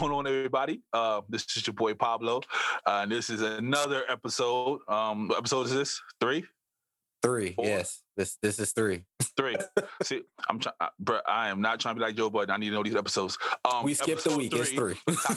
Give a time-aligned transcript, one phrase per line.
[0.00, 0.80] what's going on, everybody?
[0.94, 2.40] Uh, this is your boy Pablo,
[2.86, 4.80] uh, and this is another episode.
[4.88, 6.00] Um, what episode is this?
[6.20, 6.44] Three,
[7.22, 7.52] Three.
[7.52, 7.66] Four.
[7.66, 8.00] Yes.
[8.16, 9.04] This this is three.
[9.36, 9.56] three.
[10.02, 11.18] See, I'm trying, bro.
[11.28, 12.50] I am not trying to be like Joe Budden.
[12.50, 13.36] I need to know these episodes.
[13.62, 14.54] Um, we skipped the episode week.
[14.54, 14.96] It's three.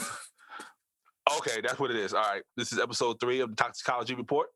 [1.38, 2.12] Okay, that's what it is.
[2.12, 4.46] All right, this is episode three of the Toxicology Report,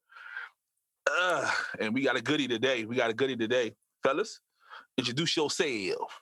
[1.10, 2.84] uh, and we got a goodie today.
[2.84, 4.40] We got a goodie today, fellas.
[4.98, 6.20] Introduce yourself.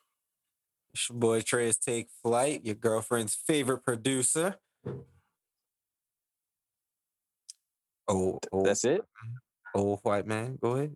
[0.97, 4.55] It's your boy Trey's Take Flight, your girlfriend's favorite producer.
[8.09, 9.03] Oh, old, That's it.
[9.75, 10.57] old white man.
[10.59, 10.95] Go ahead.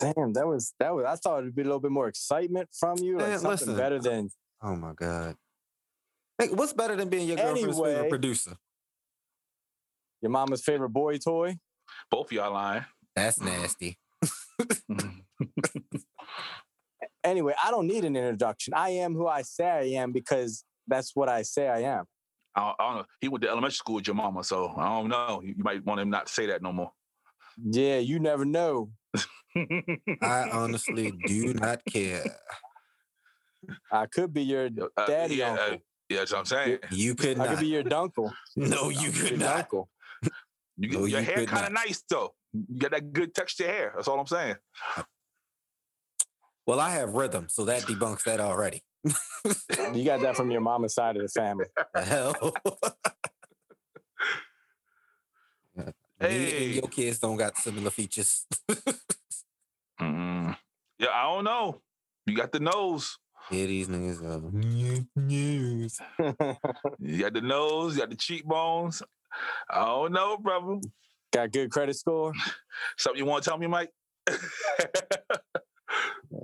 [0.00, 1.04] Damn, that was that was.
[1.06, 3.76] I thought it'd be a little bit more excitement from you, like Man, something listen.
[3.76, 4.30] better than
[4.62, 5.36] Oh my God.
[6.38, 7.92] Hey, what's better than being your girlfriend's Anyway.
[7.92, 8.56] favorite producer?
[10.22, 11.58] your mama's favorite boy toy.
[12.10, 12.86] Both of y'all lying.
[13.14, 13.98] That's nasty.
[14.90, 15.18] Mm-hmm.
[17.24, 18.74] Anyway, I don't need an introduction.
[18.74, 22.04] I am who I say I am because that's what I say I am.
[22.54, 23.04] I don't, I don't know.
[23.20, 25.40] He went to elementary school with your mama, so I don't know.
[25.42, 26.92] You, you might want him not to say that no more.
[27.62, 28.90] Yeah, you never know.
[29.56, 32.24] I honestly do not care.
[33.90, 35.78] I could be your Uh, daddy yeah, uh, uncle.
[36.10, 36.78] yeah, that's what I'm saying.
[36.90, 37.44] You could not.
[37.48, 37.56] I not.
[37.56, 38.30] could be your dunkle.
[38.56, 39.56] no, you Your could not.
[39.56, 39.88] uncle.
[40.76, 42.34] You, No, your you hair kind of nice though.
[42.52, 43.92] You got that good texture hair.
[43.96, 44.56] That's all I'm saying.
[46.66, 48.82] Well, I have rhythm, so that debunks that already.
[49.92, 51.66] You got that from your mama's side of the family.
[51.94, 52.54] The hell?
[55.76, 55.84] Me
[56.20, 56.66] and Hey.
[56.74, 58.46] your kids don't got similar features.
[60.00, 60.56] Mm.
[60.98, 61.80] Yeah, I don't know.
[62.26, 63.18] You got the nose.
[63.50, 64.40] Yeah, these niggas are
[65.20, 66.00] news.
[66.98, 67.94] You got the nose.
[67.94, 69.02] You got the cheekbones.
[69.68, 70.78] I don't know, brother.
[71.32, 72.32] got good credit score.
[72.96, 73.90] Something you want to tell me, Mike?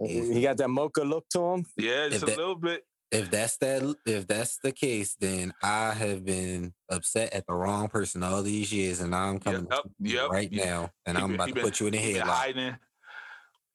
[0.07, 1.67] He got that mocha look to him.
[1.77, 2.85] yeah, just If a that- little bit.
[3.13, 7.89] If that's that, if that's the case, then I have been upset at the wrong
[7.89, 10.31] person all these years, and I'm coming Yep, to yep.
[10.31, 12.13] right You- now, and he I'm been- about to been- put you in a He
[12.13, 12.27] been headlock.
[12.29, 12.77] hiding.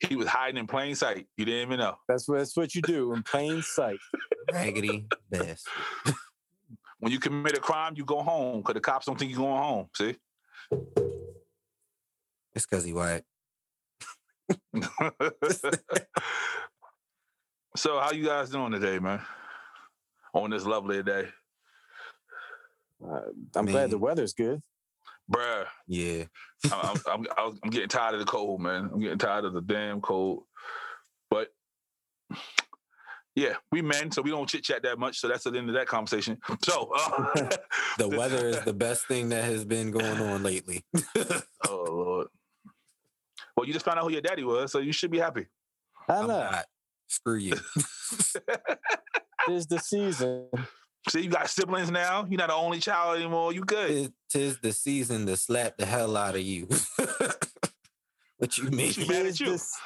[0.07, 1.27] He was hiding in plain sight.
[1.35, 1.97] You didn't even know.
[2.07, 3.99] That's what that's what you do in plain sight.
[4.53, 5.67] Raggedy best.
[6.99, 9.61] When you commit a crime, you go home because the cops don't think you're going
[9.61, 9.89] home.
[9.95, 10.15] See?
[12.53, 13.23] It's because he white.
[17.75, 19.21] so, how you guys doing today, man?
[20.33, 21.27] On this lovely day,
[23.03, 23.21] Uh,
[23.55, 24.61] I'm glad the weather's good.
[25.31, 25.65] bruh.
[25.87, 26.25] Yeah,
[26.71, 28.89] I'm, I'm, I'm, I'm getting tired of the cold, man.
[28.93, 30.43] I'm getting tired of the damn cold.
[31.29, 31.49] But
[33.35, 35.19] yeah, we men, so we don't chit chat that much.
[35.19, 36.37] So that's the end of that conversation.
[36.63, 37.49] So, uh,
[37.97, 40.85] the weather is the best thing that has been going on lately.
[41.67, 42.27] oh lord.
[43.65, 45.47] Well, you just found out who your daddy was, so you should be happy.
[46.07, 46.39] I I'm know.
[46.51, 46.65] not.
[47.07, 47.53] Screw you.
[49.47, 50.47] Tis the season.
[51.09, 52.25] See, you got siblings now.
[52.29, 53.53] You're not the only child anymore.
[53.53, 53.87] You good?
[53.89, 56.67] Tis, tis the season to slap the hell out of you.
[58.37, 58.91] what you mean?
[58.91, 59.47] She mad at you.
[59.47, 59.77] the s-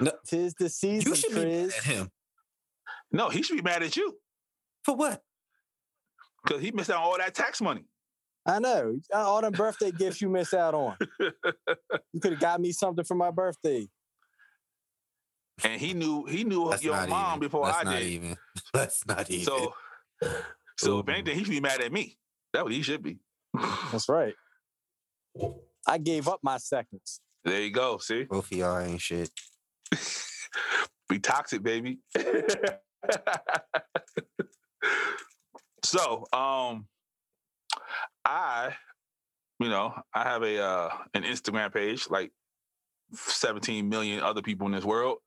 [0.00, 0.12] No.
[0.26, 2.10] Tis the season, You should be mad at him.
[3.12, 4.16] No, he should be mad at you
[4.84, 5.22] For what?
[6.44, 7.84] because he missed out on all that tax money.
[8.46, 8.98] I know.
[9.12, 10.96] All them birthday gifts you miss out on.
[12.12, 13.86] You could have got me something for my birthday.
[15.64, 17.40] And he knew he knew That's your mom even.
[17.40, 18.08] before That's I not did.
[18.08, 18.36] even.
[18.72, 19.44] That's not even.
[19.44, 19.74] So,
[20.78, 22.16] so if anything, he should be mad at me.
[22.52, 23.18] That's what he should be.
[23.92, 24.34] That's right.
[25.86, 27.20] I gave up my seconds.
[27.44, 27.98] There you go.
[27.98, 29.30] See, both of y'all ain't shit.
[31.08, 31.98] be toxic, baby.
[35.84, 36.86] so, um,
[38.26, 38.74] I,
[39.60, 42.32] you know, I have a uh, an Instagram page like
[43.14, 45.18] 17 million other people in this world,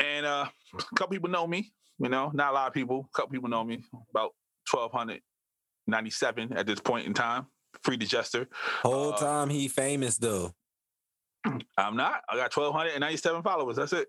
[0.00, 1.72] and uh, a couple people know me.
[2.00, 3.08] You know, not a lot of people.
[3.12, 3.82] A couple people know me.
[4.10, 4.30] About
[4.70, 7.46] 1,297 at this point in time.
[7.82, 8.48] Free digester.
[8.82, 10.52] Whole Uh, time he famous though.
[11.76, 12.22] I'm not.
[12.28, 13.76] I got 1,297 followers.
[13.76, 14.08] That's it.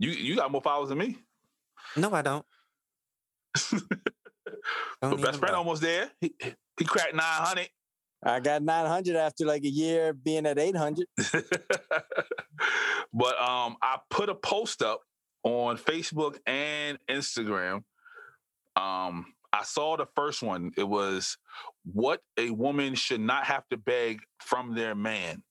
[0.00, 1.18] You you got more followers than me.
[1.96, 2.46] No, I don't.
[5.02, 5.58] Don't best friend lie.
[5.58, 6.10] almost there.
[6.20, 6.34] He,
[6.78, 7.68] he cracked 900.
[8.22, 11.06] I got 900 after like a year being at 800.
[13.12, 15.00] but um, I put a post up
[15.44, 17.82] on Facebook and Instagram.
[18.76, 20.72] Um, I saw the first one.
[20.76, 21.36] It was
[21.84, 25.42] what a woman should not have to beg from their man.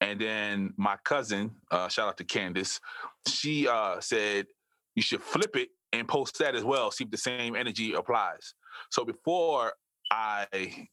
[0.00, 2.80] And then my cousin, uh, shout out to Candace,
[3.28, 4.46] she uh, said
[4.94, 5.68] you should flip it
[5.98, 6.90] and post that as well.
[6.90, 8.54] See if the same energy applies.
[8.90, 9.72] So before
[10.10, 10.88] I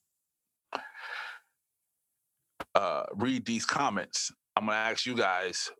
[2.76, 5.72] uh, read these comments, I'm gonna ask you guys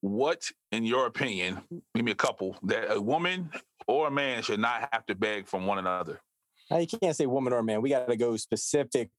[0.00, 0.42] what,
[0.72, 1.60] in your opinion,
[1.94, 3.50] give me a couple that a woman
[3.86, 6.20] or a man should not have to beg from one another?
[6.70, 7.82] Now, you can't say woman or man.
[7.82, 9.10] We got to go specific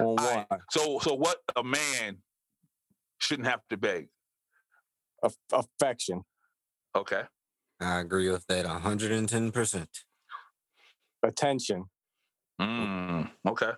[0.00, 0.18] on one.
[0.18, 0.46] right.
[0.70, 2.18] So, so what a man
[3.18, 4.08] shouldn't have to beg?
[5.22, 6.22] Aff- affection,
[6.96, 7.22] Okay.
[7.80, 9.86] I agree with that 110%.
[11.22, 11.84] attention,
[12.60, 13.72] Mm, okay.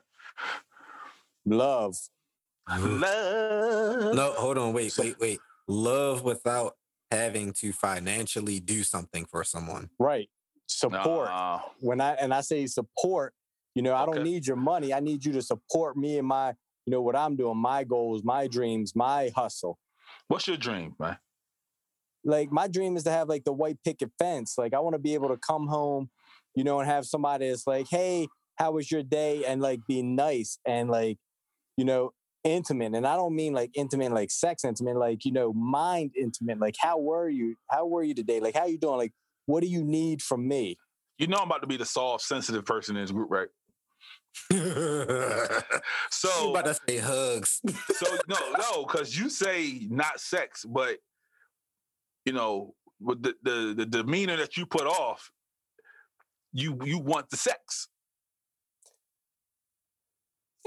[1.47, 1.95] love.
[2.69, 4.15] Love.
[4.15, 4.73] No, hold on.
[4.73, 5.39] Wait, wait, wait.
[5.69, 6.75] Love without
[7.11, 9.89] having to financially do something for someone.
[9.99, 10.29] Right.
[10.67, 11.29] Support.
[11.29, 11.61] Nah.
[11.79, 13.33] When I and I say support,
[13.77, 14.93] you know, I don't need your money.
[14.93, 16.49] I need you to support me and my,
[16.85, 19.79] you know, what I'm doing, my goals, my dreams, my hustle.
[20.29, 21.17] What's your dream, man?
[22.27, 24.57] Like my dream is to have like the white picket fence.
[24.59, 26.11] Like I want to be able to come home,
[26.55, 30.03] you know, and have somebody that's like, "Hey, how was your day?" and like be
[30.03, 31.19] nice and like,
[31.77, 32.13] you know,
[32.43, 32.95] intimate.
[32.95, 36.59] And I don't mean like intimate like sex intimate, like, you know, mind intimate.
[36.59, 37.57] Like, how were you?
[37.71, 38.41] How were you today?
[38.41, 38.97] Like, how you doing?
[38.99, 39.13] Like,
[39.47, 40.77] what do you need from me?
[41.19, 43.49] You know I'm about to be the soft, sensitive person in this group, right?
[44.51, 44.61] you
[46.11, 47.63] So, about to say hugs.
[47.95, 50.99] so no, no, because you say not sex, but
[52.27, 55.31] you know, with the, the the demeanor that you put off,
[56.53, 57.89] you you want the sex.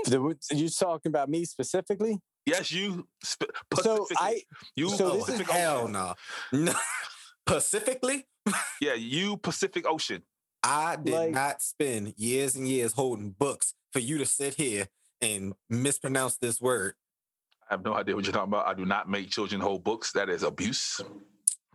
[0.05, 2.19] The- You talking about me specifically?
[2.45, 3.07] Yes, you.
[3.21, 3.51] Sp-
[3.81, 4.07] So.
[4.17, 4.41] I
[4.75, 6.15] you so oh, this is- hell no.
[6.53, 6.73] no.
[7.45, 8.25] Pacifically,
[8.79, 10.23] Yeah, you Pacific Ocean.
[10.63, 14.87] I did Like- not spend years and years holding books for you to sit here
[15.21, 16.93] and mispronounce this word.
[17.69, 18.67] I have no idea what you're talking about.
[18.67, 20.11] I do not make children hold books.
[20.13, 21.01] That is abuse.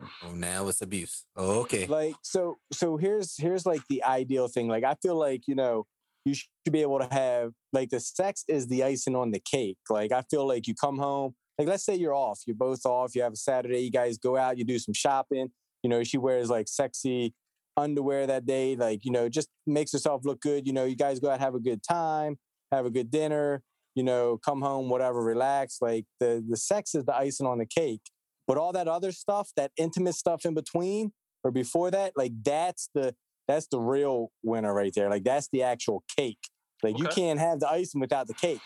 [0.03, 1.25] Oh, now it's abuse.
[1.37, 1.87] Oh, okay.
[1.87, 5.87] like so so here's here's like the ideal thing like i feel like you know
[6.25, 9.79] you should be able to have like the sex is the icing on the cake
[9.91, 13.15] like i feel like you come home like let's say you're off you're both off
[13.15, 15.49] you have a saturday you guys go out you do some shopping
[15.83, 17.35] you know she wears like sexy
[17.77, 21.21] underwear that day like you know just makes herself look good you know you guys
[21.21, 22.37] go out have a good time
[22.73, 23.63] have a good dinner
[23.95, 27.67] you know come home whatever relax like the the sex is the icing on the
[27.67, 28.03] cake
[28.47, 31.13] but all that other stuff, that intimate stuff in between
[31.43, 33.15] or before that, like that's the
[33.47, 35.11] that's the real winner right there.
[35.11, 36.39] Like that's the actual cake.
[36.83, 38.61] Like you can't have the icing without the cake.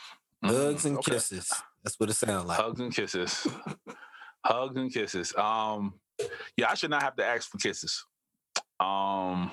[0.45, 1.13] Hugs Mm, and okay.
[1.13, 1.53] kisses.
[1.83, 2.59] That's what it sounds like.
[2.59, 3.47] Hugs and kisses.
[4.45, 5.35] Hugs and kisses.
[5.37, 5.95] Um,
[6.57, 8.05] yeah, I should not have to ask for kisses.
[8.81, 9.51] Um,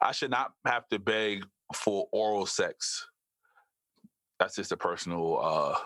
[0.00, 1.44] I should not have to beg
[1.74, 3.06] for oral sex.
[4.40, 5.38] That's just a personal.
[5.42, 5.76] uh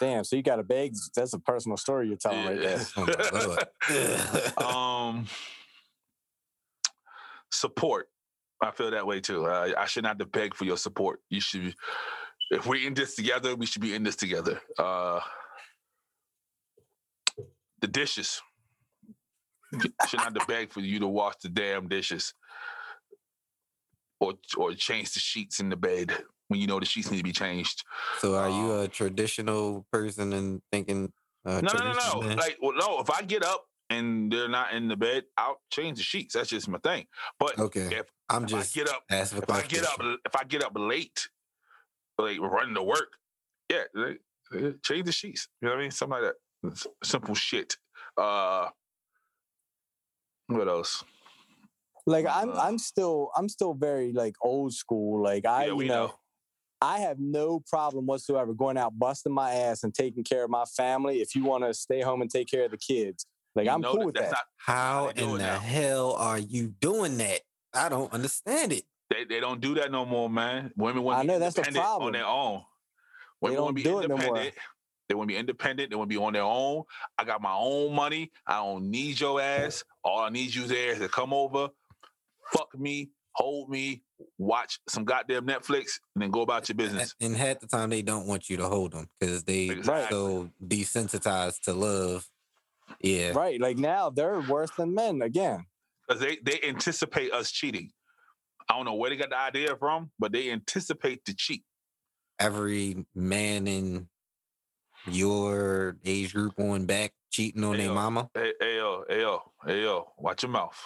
[0.00, 0.24] Damn.
[0.24, 0.94] So you got to beg.
[1.14, 2.86] That's a personal story you're telling right there.
[4.56, 5.26] Oh, um,
[7.50, 8.08] support.
[8.62, 9.46] I feel that way too.
[9.46, 11.20] Uh, I should not have to beg for your support.
[11.30, 11.74] You should.
[12.50, 14.60] If we're in this together, we should be in this together.
[14.78, 15.20] Uh,
[17.80, 18.40] the dishes.
[19.74, 22.34] I should not have to beg for you to wash the damn dishes,
[24.20, 26.12] or or change the sheets in the bed
[26.52, 27.82] when you know the sheets need to be changed.
[28.18, 31.10] so, are you Um, a traditional person and thinking?
[31.46, 32.34] Uh, No, no, no, no.
[32.36, 33.00] Like, well, no.
[33.00, 36.34] If I get up and they're not in the bed, I'll change the sheets.
[36.34, 37.06] That's just my thing.
[37.38, 40.00] But okay, if, I'm if just I get up, asking for if I get up,
[40.26, 41.28] if I get up late,
[42.18, 43.16] like running to work,
[43.70, 44.20] yeah, like,
[44.82, 45.48] change the sheets.
[45.60, 45.90] You know what I mean?
[45.90, 46.86] Something like that.
[47.02, 47.76] Simple shit.
[48.16, 48.68] Uh,
[50.48, 51.02] what else?
[52.06, 55.22] Like I'm Uh, I'm still I'm still very like old school.
[55.22, 56.14] Like I yeah, we you know, know.
[56.82, 60.64] I have no problem whatsoever going out busting my ass and taking care of my
[60.64, 61.20] family.
[61.20, 63.24] If you want to stay home and take care of the kids,
[63.54, 64.30] like You I'm cool that with that.
[64.32, 65.58] Not, How in the now.
[65.60, 67.40] hell are you doing that?
[67.72, 68.82] I don't understand it.
[69.10, 70.72] they, they don't do that no more, man.
[70.76, 72.62] Women want I to know, be that's the independent on their own.
[73.40, 74.26] Women don't want to be do it no more.
[74.26, 74.54] independent.
[75.08, 75.90] They want to be independent.
[75.90, 76.82] They want to be on their own.
[77.16, 78.32] I got my own money.
[78.46, 79.84] I don't need your ass.
[80.02, 81.68] All I need you there is to come over,
[82.52, 84.02] fuck me, hold me,
[84.38, 87.14] watch some goddamn Netflix, and then go about your business.
[87.20, 90.16] And half the time they don't want you to hold them because they Exactly.
[90.16, 92.28] so desensitized to love.
[93.00, 93.32] Yeah.
[93.32, 93.60] Right.
[93.60, 95.66] Like now they're worse than men again.
[96.06, 97.90] Because they, they anticipate us cheating.
[98.68, 101.64] I don't know where they got the idea from, but they anticipate to cheat.
[102.38, 104.08] Every man in
[105.06, 108.30] your age group on back cheating on their mama.
[108.34, 110.78] Hey, hey, yo, hey, yo, hey, yo, watch your mouth.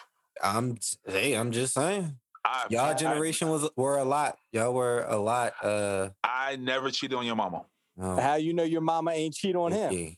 [0.42, 0.76] I'm
[1.06, 2.18] hey, I'm just saying.
[2.46, 4.38] I, Y'all I- generation was were a lot.
[4.52, 7.64] Y'all were a lot uh I never cheated on your mama.
[8.00, 9.86] oh, How you know your mama ain't cheat on him?
[9.92, 10.16] okay.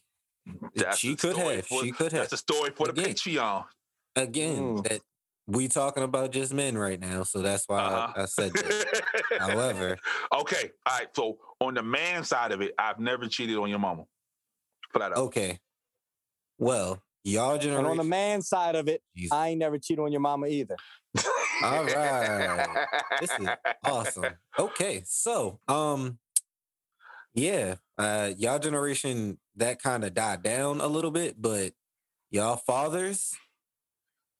[0.74, 1.66] That's She could have.
[1.66, 2.22] for- She could have.
[2.22, 3.14] That's a story for the Again.
[3.14, 3.64] Patreon.
[4.16, 4.88] Again, Mm.
[4.88, 5.00] that
[5.46, 8.12] we talking about just men right now, so that's why Uh-huh.
[8.16, 9.02] I, I said that.
[9.38, 9.96] However,
[10.40, 11.08] okay, all right.
[11.16, 14.04] So on the man side of it, I've never cheated on your mama.
[14.92, 15.18] Flat out.
[15.18, 15.58] okay.
[16.58, 17.90] Well, y'all And generation.
[17.90, 19.32] on the man side of it, Jesus.
[19.32, 20.76] I ain't never cheated on your mama either.
[21.62, 22.86] All right.
[23.20, 23.48] This is
[23.84, 24.24] awesome.
[24.58, 26.18] Okay, so um,
[27.34, 31.72] yeah, uh, y'all generation that kind of died down a little bit, but
[32.30, 33.34] y'all fathers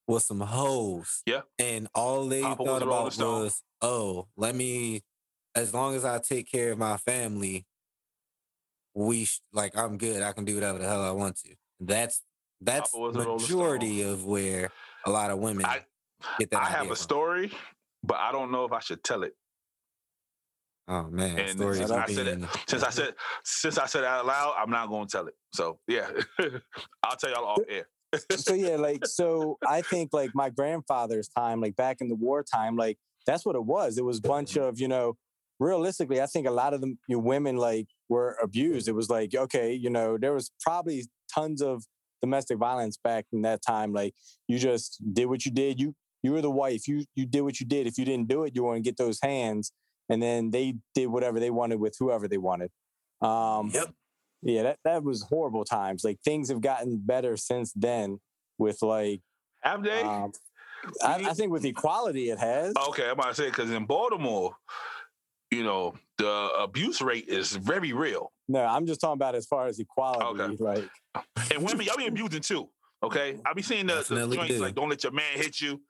[0.06, 1.22] was some hoes.
[1.26, 1.42] Yeah.
[1.58, 5.02] and all they Papa thought about was, oh, let me,
[5.54, 7.66] as long as I take care of my family,
[8.94, 10.22] we sh- like I'm good.
[10.22, 11.54] I can do whatever the hell I want to.
[11.80, 12.22] That's
[12.60, 14.70] that's Papa was a Rolling majority of where
[15.06, 15.84] a lot of women I-
[16.38, 16.96] get that I have a from.
[16.96, 17.52] story,
[18.02, 19.34] but I don't know if I should tell it.
[20.90, 24.24] Oh man, And since I said it, since I said since I said it out
[24.24, 25.34] loud, I'm not going to tell it.
[25.52, 26.08] So yeah,
[27.02, 27.86] I'll tell y'all off air.
[28.36, 32.74] so yeah, like so I think like my grandfather's time, like back in the wartime,
[32.76, 32.96] like
[33.26, 33.98] that's what it was.
[33.98, 34.62] It was a bunch mm-hmm.
[34.62, 35.16] of, you know,
[35.60, 38.88] realistically, I think a lot of the you know, women like were abused.
[38.88, 41.84] It was like, okay, you know, there was probably tons of
[42.22, 43.92] domestic violence back in that time.
[43.92, 44.14] Like
[44.46, 45.78] you just did what you did.
[45.78, 46.88] You you were the wife.
[46.88, 47.86] You you did what you did.
[47.86, 49.72] If you didn't do it, you want to get those hands.
[50.10, 52.70] And then they did whatever they wanted with whoever they wanted.
[53.20, 53.92] Um Yep.
[54.42, 56.04] yeah, that, that was horrible times.
[56.04, 58.18] Like things have gotten better since then
[58.58, 59.20] with like
[59.62, 60.02] Have they?
[60.02, 60.32] um,
[61.04, 62.72] I, I think with equality it has.
[62.88, 64.56] okay, I'm about to say because in Baltimore,
[65.50, 69.66] you know, the abuse rate is very real, No, I'm just talking about as far
[69.66, 70.42] as equality.
[70.42, 70.56] Okay.
[70.62, 70.88] Like
[71.52, 72.68] and women y'all be abusing too.
[73.02, 74.60] Okay, I be seeing the, the joints do.
[74.60, 75.80] like "Don't let your man hit you."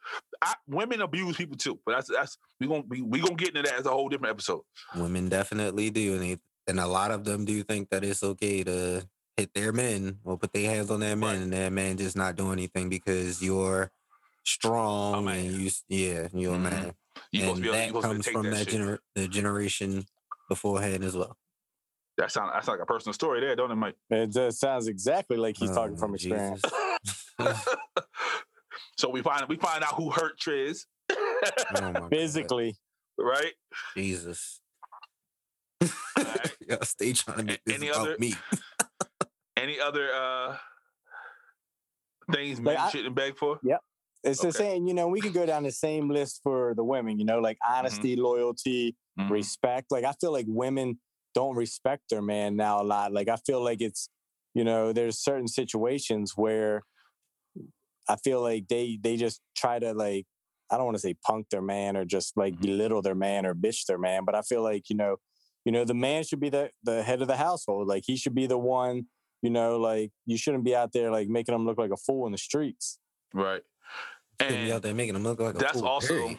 [0.43, 3.63] I, women abuse people too, but that's that's we gonna we, we gonna get into
[3.63, 4.61] that as a whole different episode.
[4.95, 6.37] Women definitely do, and they,
[6.67, 10.37] and a lot of them do think that it's okay to hit their men or
[10.37, 11.43] put their hands on their men, Right.
[11.43, 13.91] and their man just not doing anything because you're
[14.45, 16.63] strong and you, yeah, you're a Mhm.
[16.63, 16.93] man,
[17.33, 20.07] You and to be able, you that comes from that, that, gener- the generation
[20.49, 21.37] beforehand as well.
[22.19, 23.95] That sound that's like a personal story there, don't it, Mike?
[24.11, 26.63] it just sounds exactly like he's talking Oh, from experience.
[28.97, 30.81] So we find we find out who hurt Triz,
[31.13, 31.17] Oh
[31.75, 32.11] my God.
[32.11, 32.77] Physically.
[33.17, 33.53] right?
[33.97, 34.61] Jesus.
[36.19, 36.57] Alright.
[36.69, 38.35] Y'all stay trying to make this Any other- me.
[39.57, 40.57] Any other uh
[42.33, 43.61] things Like, men I- shouldn't beg for?
[43.63, 43.81] Yep.
[44.25, 44.59] It's the Okay.
[44.59, 47.39] same, you know, we could go down the same list for the women, you know,
[47.39, 49.31] like honesty, loyalty, Mhm.
[49.31, 49.93] respect.
[49.93, 50.99] Like I feel like women
[51.39, 53.13] don't respect their man now a lot.
[53.13, 54.09] Like I feel like it's,
[54.55, 56.83] you know, there's certain situations where
[58.09, 60.27] I feel like they they just try to like
[60.71, 62.63] I don't want to say punk their man or just like Mhm.
[62.63, 65.17] belittle their man or bitch their man, but I feel like, you know,
[65.65, 67.87] you know, the man should be the the head of the household.
[67.87, 69.07] Like he should be the one,
[69.41, 72.27] you know, like you shouldn't be out there like making him look like a fool
[72.27, 72.99] in the streets.
[73.33, 73.63] Right.
[74.41, 76.39] Shouldn't be And out there making them look like a that's fool, also period.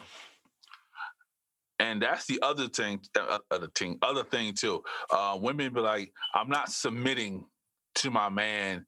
[1.80, 4.82] And that's the other thing uh, other thing other thing too.
[5.10, 7.44] Uh women be like i'm not submitting
[7.96, 8.86] to my man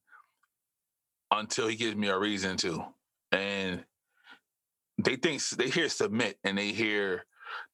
[1.32, 2.84] until he gives me a reason to.
[3.32, 3.84] And
[5.02, 7.24] they think they hear submit and they hear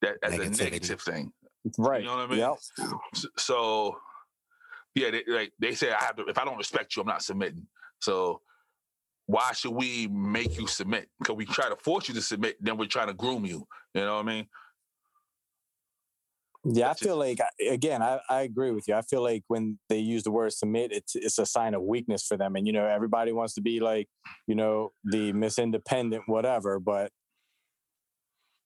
[0.02, 1.32] that as a negative thing.
[1.76, 2.00] Right.
[2.00, 2.38] You know what I mean?
[2.38, 3.24] Yep.
[3.36, 3.96] So
[4.94, 7.22] yeah they, like they say i have to if i don't respect you i'm not
[7.22, 7.66] submitting.
[8.00, 8.40] So
[9.26, 11.08] why should we make you submit?
[11.18, 13.66] Because we try to force you to submit then we're trying to groom you.
[13.94, 14.46] You know what i mean
[16.64, 17.38] Yeah, I feel like
[17.70, 18.94] again, I, I agree with you.
[18.94, 22.24] I feel like when they use the word submit, it's it's a sign of weakness
[22.26, 22.56] for them.
[22.56, 24.08] And you know, everybody wants to be like,
[24.46, 27.10] you know, the Miss Independent, whatever, but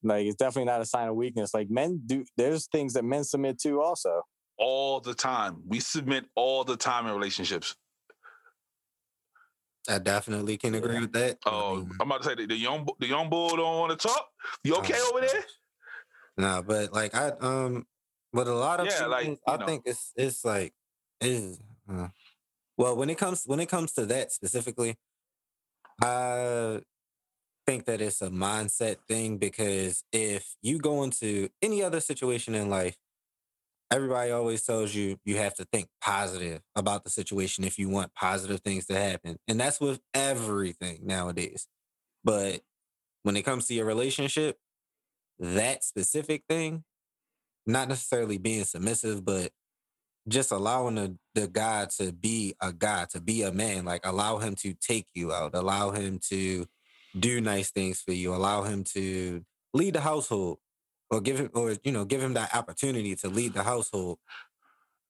[0.03, 1.55] like it's definitely not a sign of weakness.
[1.55, 4.23] Like men do there's things that men submit to also.
[4.59, 7.75] all the time we submit all the time in relationships
[9.89, 11.39] I definitely can agree with that.
[11.47, 14.09] Oh mean, i'm about to say the, the young the young bull don't want to
[14.09, 14.29] talk
[14.63, 15.51] you okay Oh, over there gosh.
[16.43, 17.87] Nah, but like I um,
[18.33, 19.67] but a lot of Yeah, like, I know.
[19.67, 20.75] think it's it's like
[21.21, 22.09] is uh,
[22.77, 24.97] well when it comes when it comes to that specifically,
[26.03, 26.83] I
[27.67, 32.71] think that it's a mindset thing because if you go into any other situation in
[32.71, 32.97] life,
[33.91, 38.15] everybody always tells you you have to think positive about the situation if you want
[38.15, 41.69] positive things to happen, and that's with everything nowadays.
[42.25, 42.63] But
[43.25, 44.59] when it comes to your relationship,
[45.39, 46.85] that specific thing,
[47.67, 49.51] not necessarily being submissive, but
[50.29, 54.39] just allowing the, the guy to be a guy, to be a man, like allow
[54.39, 56.67] him to take you out, allow him to
[57.19, 60.59] do nice things for you, allow him to lead the household
[61.11, 64.19] or give him or you know, give him that opportunity to lead the household.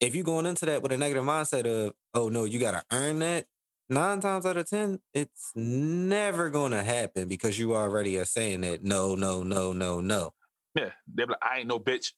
[0.00, 3.20] If you're going into that with a negative mindset of, oh no, you gotta earn
[3.20, 3.44] that,
[3.92, 8.82] nine times out of ten, it's never gonna happen because you already are saying that
[8.82, 10.32] no, no, no, no, no.
[10.76, 12.12] yeah they're like i ain't no bitch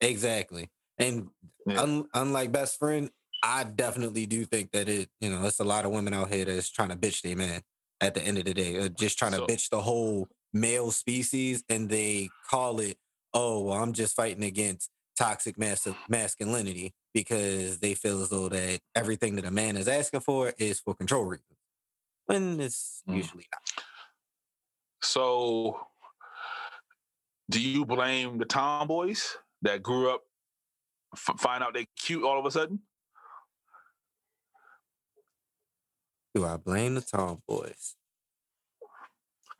[0.00, 0.68] Exactly.
[0.98, 1.30] And
[1.66, 1.80] Yeah.
[1.82, 3.10] un- unlike best friend,
[3.42, 6.44] I definitely do think that it, you know, it's a lot of women out here
[6.44, 7.62] that's trying to bitch their man
[8.00, 10.90] at the end of the day, uh, just trying So- to bitch the whole male
[10.90, 12.98] species, and they call it,
[13.32, 18.80] oh, well, I'm just fighting against toxic mas- masculinity because they feel as though that
[18.94, 21.46] everything that a man is asking for is for control reasons,
[22.26, 23.16] when it's Mm.
[23.16, 23.84] usually not.
[25.02, 25.86] So,
[27.50, 30.22] do you blame the tomboys that grew up
[31.14, 32.80] f- find out they cute all of a sudden?
[36.34, 37.94] Do I blame the tomboys?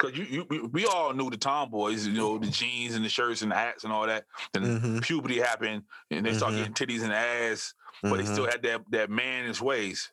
[0.04, 3.08] Because you, you, we- we all knew the tomboys, you know, the jeans and the
[3.08, 4.26] shirts and the hats and all that.
[4.52, 6.56] Then Mhm, puberty happened, and they start Mhm.
[6.56, 7.74] getting titties and ass,
[8.08, 10.12] but they mhm, still had that that man's ways.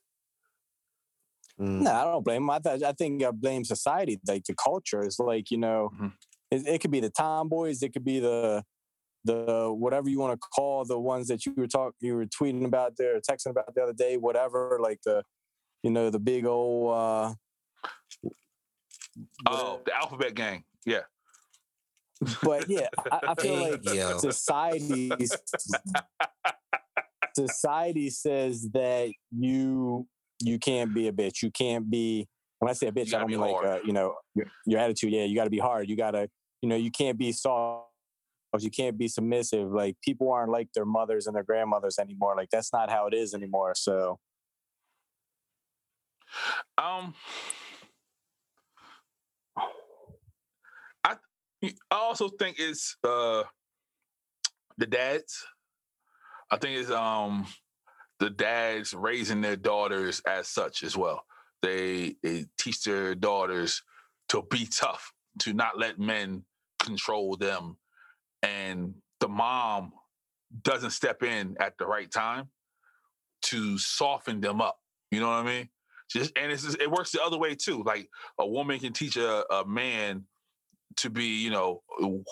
[1.58, 1.84] mhm.
[1.84, 2.50] No, I don't blame 'em.
[2.50, 5.02] I, th- I think I blame society, like the culture.
[5.04, 6.12] It's like you know, Mhm.
[6.52, 8.64] it, it could be the tomboys, it could be the
[9.26, 12.66] the whatever you want to call the ones that you were talking, you were tweeting
[12.66, 14.80] about there, texting about the other day, whatever.
[14.82, 15.24] Like the,
[15.84, 16.94] you know, the big old.
[16.96, 17.36] uh
[19.46, 20.64] Oh, the alphabet gang.
[20.86, 21.02] Yeah.
[22.44, 24.18] But yeah, I, I feel like yo.
[24.20, 25.12] society
[27.36, 30.08] society says that you
[30.40, 31.42] you can't be a bitch.
[31.42, 32.28] You can't be.
[32.60, 34.80] When I say a bitch, I don't be mean like uh, you know your, your
[34.80, 35.12] attitude.
[35.12, 35.90] Yeah, you got to be hard.
[35.90, 36.30] You got to
[36.62, 37.88] you know you can't be soft.
[38.60, 39.72] You can't be submissive.
[39.72, 42.36] Like people aren't like their mothers and their grandmothers anymore.
[42.38, 43.74] Like that's not how it is anymore.
[43.76, 44.20] So
[46.78, 47.14] Um,
[51.64, 53.44] I also think it's uh
[54.78, 55.46] the dads.
[56.50, 57.46] I think it's um
[58.20, 61.24] the dads raising their daughters as such as well.
[61.62, 63.84] They they teach their daughters
[64.30, 66.46] to be tough, to not let men
[66.80, 67.78] control them,
[68.42, 69.92] and the mom
[70.64, 72.50] doesn't step in at the right time
[73.44, 74.78] to soften them up.
[75.12, 75.70] You know what I mean?
[76.10, 77.84] Just and it's just, it works the other way too.
[77.84, 80.26] Like a woman can teach a, a man
[80.98, 81.82] to be, you know,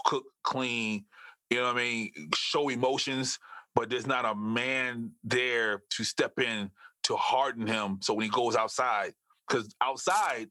[0.06, 1.06] cook, clean,
[1.50, 3.39] you know what I mean, show emotions,
[3.76, 6.69] but there's not a man there to step in
[7.04, 8.00] to harden him.
[8.02, 9.13] So when he goes outside,
[9.48, 10.50] because outside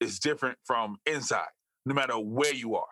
[0.00, 1.48] is different from inside,
[1.84, 2.86] no matter where you are.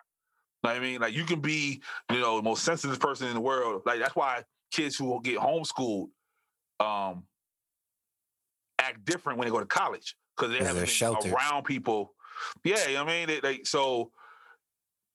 [0.62, 3.34] Know what I mean, like you can be, you know, the most sensitive person in
[3.34, 3.82] the world.
[3.84, 6.08] Like that's why kids who get homeschooled,
[6.80, 7.24] um,
[8.78, 11.32] act different when they go to college because they haven't been sheltered.
[11.32, 12.14] around people.
[12.64, 14.10] Yeah, you know what I mean, they, they, so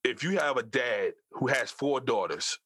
[0.04, 2.58] if you have a dad who has four daughters,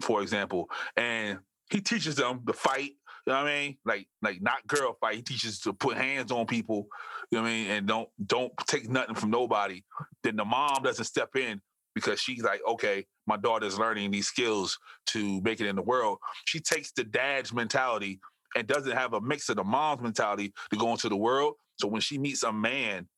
[0.00, 1.38] for example, and
[1.70, 2.92] he teaches them to fight,
[3.26, 5.16] you know what I mean, like like not girl fight.
[5.16, 6.88] He teaches to put hands on people,
[7.30, 9.82] you know what I mean, and don't don't take nothing from nobody.
[10.22, 11.60] Then the mom doesn't step in
[11.94, 16.18] because she's like, okay, my daughter's learning these skills to make it in the world.
[16.46, 18.20] She takes the dad's mentality
[18.56, 21.54] and doesn't have a mix of the mom's mentality to go into the world.
[21.78, 23.08] So when she meets a man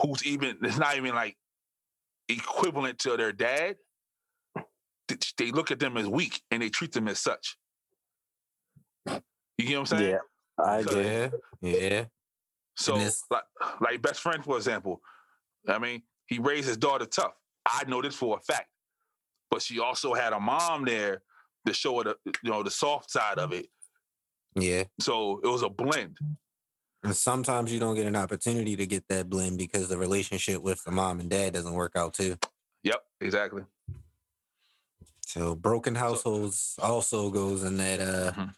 [0.00, 1.36] who's even, it's not even like
[2.28, 3.76] equivalent to their dad,
[5.38, 7.56] they look at them as weak and they treat them as such.
[9.06, 9.20] You
[9.66, 10.10] get what I'm saying?
[10.10, 11.06] yeah, I Because- get.
[11.06, 11.40] it.
[11.62, 12.04] Yeah, yeah.
[12.76, 12.94] So,
[13.30, 13.42] like,
[13.80, 15.00] like best friend, for example,
[15.66, 17.32] I mean, he raised his daughter tough.
[17.66, 18.68] I know this for a fact.
[19.50, 21.22] But she also had a mom there
[21.66, 23.66] to show her the, you know, the soft side of it.
[24.54, 24.84] Yeah.
[25.00, 26.18] So it was a blend.
[27.04, 30.82] And sometimes you don't get an opportunity to get that blend because the relationship with
[30.84, 32.36] the mom and dad doesn't work out too.
[32.82, 33.62] Yep, exactly.
[35.26, 38.54] So broken households also goes in that uh Mhm.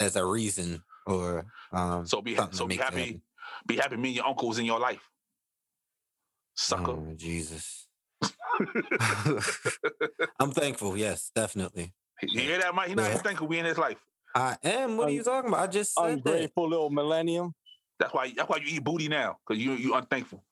[0.00, 3.22] as a reason or um So be something so be happy, happen.
[3.66, 3.96] be happy.
[3.96, 5.02] Me and your uncles in your life,
[6.54, 6.92] sucker.
[6.92, 7.88] Oh, Jesus.
[10.38, 11.92] I'm thankful, yes, definitely.
[12.22, 12.88] You hear that, Mike?
[12.88, 13.10] He not Yeah.
[13.10, 13.98] even thinking we in his life.
[14.34, 14.96] I am.
[14.96, 15.60] What are you talking about?
[15.60, 16.30] I just said that.
[16.30, 17.54] Ungrateful little millennium.
[18.02, 18.32] That's why.
[18.36, 20.42] That's why you eat booty now, because you you unthankful.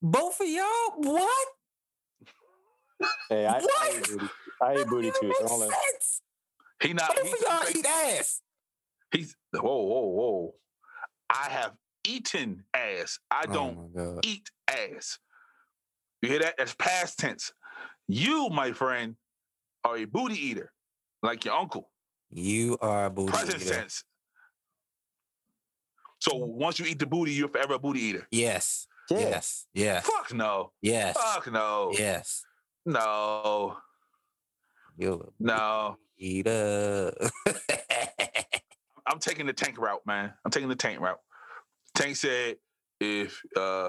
[0.00, 0.64] Both of y'all?
[0.96, 1.48] What?
[3.28, 3.96] Hey, I, I What?
[3.96, 4.28] eat booty.
[4.62, 5.26] I eat booty too.
[5.28, 6.22] makes So don't let- sense.
[6.82, 7.14] He not.
[7.14, 8.40] Both He's, of y'all eat ass.
[9.12, 10.54] he's whoa whoa whoa.
[11.28, 11.72] I have
[12.04, 13.18] eaten ass.
[13.30, 15.18] I oh don't Oh eat ass.
[16.22, 16.54] You hear that?
[16.56, 17.52] That's past tense.
[18.08, 19.16] You, my friend,
[19.84, 20.72] are a booty eater,
[21.22, 21.90] like your uncle.
[22.30, 23.74] You are a booty Present eater.
[23.74, 24.04] tense.
[26.28, 28.26] So once you eat the booty, you're forever a booty eater.
[28.30, 28.86] Yes.
[29.10, 29.18] Yeah.
[29.20, 29.66] Yes.
[29.72, 30.06] Yes.
[30.06, 30.72] Fuck no.
[30.82, 31.16] Yes.
[31.16, 31.92] Fuck no.
[31.96, 32.42] Yes.
[32.84, 33.76] No.
[34.96, 35.96] You're a No.
[36.18, 37.12] eater.
[39.06, 40.34] I'm taking the tank route, man.
[40.44, 41.18] I'm taking the tank route.
[41.94, 42.56] Tank said
[43.00, 43.88] if uh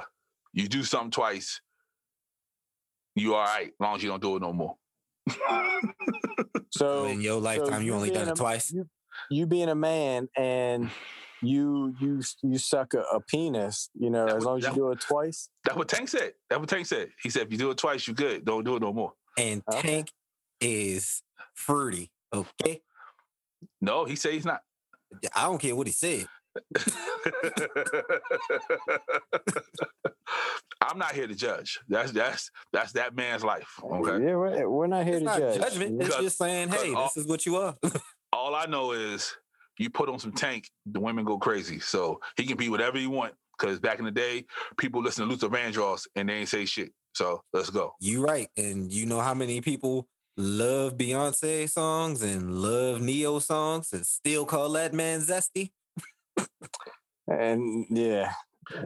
[0.53, 1.59] you do something twice,
[3.15, 4.75] you all right, as long as you don't do it no more.
[6.71, 8.71] So in your so lifetime, you you only done being it twice.
[8.71, 8.87] You,
[9.29, 10.89] you being a man and
[11.41, 14.73] you you you suck a, a penis, you know, That as would- long as you
[14.73, 15.49] do it twice.
[15.65, 16.33] That's what Tank said.
[16.49, 17.09] That's what Tank said.
[17.23, 18.45] He said, if you do it twice, you good.
[18.45, 19.13] Don't do it no more.
[19.37, 19.81] And Okay.
[19.81, 20.11] Tank
[20.61, 21.21] is
[21.53, 22.11] fruity.
[22.33, 22.81] Okay.
[23.81, 24.61] No, he said he's not.
[25.35, 26.27] I don't care what he said.
[30.81, 31.79] I'm not here to judge.
[31.87, 33.67] That's that's that's that man's life.
[33.83, 34.23] Okay.
[34.25, 35.59] Yeah, we're, we're not here It's to not judge.
[35.61, 36.01] judgment.
[36.01, 37.13] It's just saying, hey, off.
[37.13, 37.75] this is what you are.
[38.33, 39.35] All I know is
[39.79, 41.79] you put on some tank, the women go crazy.
[41.79, 43.33] So he can be whatever you want.
[43.57, 44.45] Because back in the day,
[44.77, 46.91] people listen to Luther Vandross and they ain't say shit.
[47.13, 47.93] So let's go.
[47.99, 48.47] you right.
[48.55, 54.45] And you know how many people love Beyonce songs and love Ne-Yo songs and still
[54.45, 55.71] call that man zesty?
[57.27, 58.31] And yeah,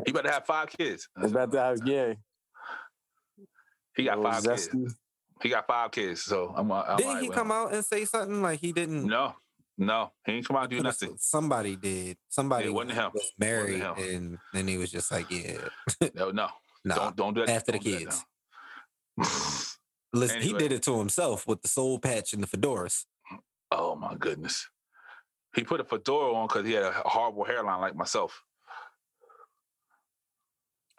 [0.05, 1.07] He better have five kids.
[1.17, 1.79] it's about the house.
[1.85, 2.13] Yeah,
[3.95, 4.95] He got little five kids.
[5.41, 6.21] He got five kids.
[6.23, 6.71] So I'm.
[6.71, 9.05] I'm Didn't all he come with out and say something like he didn't?
[9.05, 9.35] No,
[9.77, 11.15] no, he ain't come out and do nothing.
[11.17, 12.17] Somebody did.
[12.29, 13.11] Somebody It wasn't him.
[13.13, 13.93] was married, him.
[13.97, 15.57] and then he was just like, "Yeah,
[16.15, 16.47] No, no,
[16.85, 17.49] nah." don't don't do that.
[17.55, 18.25] after the don't do kids.
[20.13, 23.05] Listen, he did it to himself with the soul patch and the fedoras.
[23.71, 24.67] oh my goodness,
[25.55, 28.43] he put a fedora on because he had a horrible hairline like myself.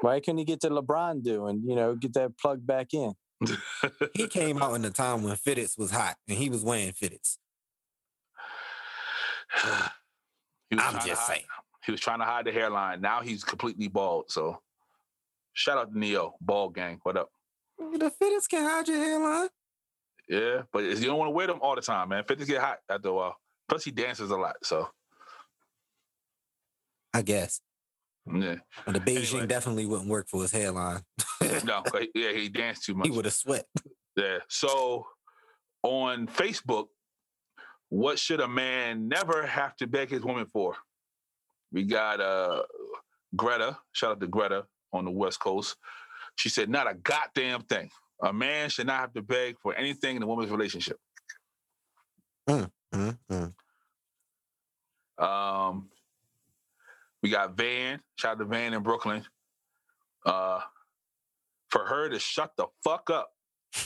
[0.01, 1.63] Why couldn't he get to LeBron doing?
[1.67, 3.15] You know, get that plug back in.
[4.15, 7.37] He came out in the time when fitteds was hot, and he was wearing fitteds.
[10.71, 11.43] He was I'm just saying.
[11.85, 13.01] He was trying to hide the hairline.
[13.03, 14.25] Now he's completely bald.
[14.31, 14.61] So
[15.53, 16.99] shout out to Ne-Yo, bald gang.
[17.03, 17.29] What up?
[17.79, 19.49] The fitteds can hide your hairline.
[20.29, 22.25] Yeah, but you don't want to wear them all the time, man.
[22.25, 23.37] Fifties get hot after a while.
[23.69, 24.57] Plus, he dances a lot.
[24.63, 24.89] So
[27.13, 27.61] I guess.
[28.27, 29.47] yeah, But the Beijing Anyway.
[29.47, 31.03] definitely wouldn't work for his hairline.
[31.65, 31.83] no,
[32.15, 33.07] yeah, he danced too much.
[33.07, 33.67] he would have sweat.
[34.17, 34.39] Yeah.
[34.49, 35.07] So
[35.83, 36.87] on Facebook,
[37.89, 40.77] what should a man never have to beg his woman for?
[41.73, 42.63] We got uh
[43.37, 45.77] Greta, shout out to Greta on the West Coast.
[46.37, 47.91] She said, not a goddamn thing.
[48.23, 50.99] A man should not have to beg for anything in a woman's relationship.
[52.49, 53.53] Mm, mm.
[55.19, 55.89] Um,
[57.23, 59.25] we got Van, shout out to Van in Brooklyn.
[60.25, 60.61] Uh,
[61.71, 63.34] for her to shut the fuck up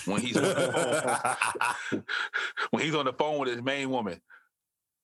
[0.05, 1.37] when he's on the
[1.91, 2.05] phone,
[2.71, 4.21] when he's on the phone with his main woman.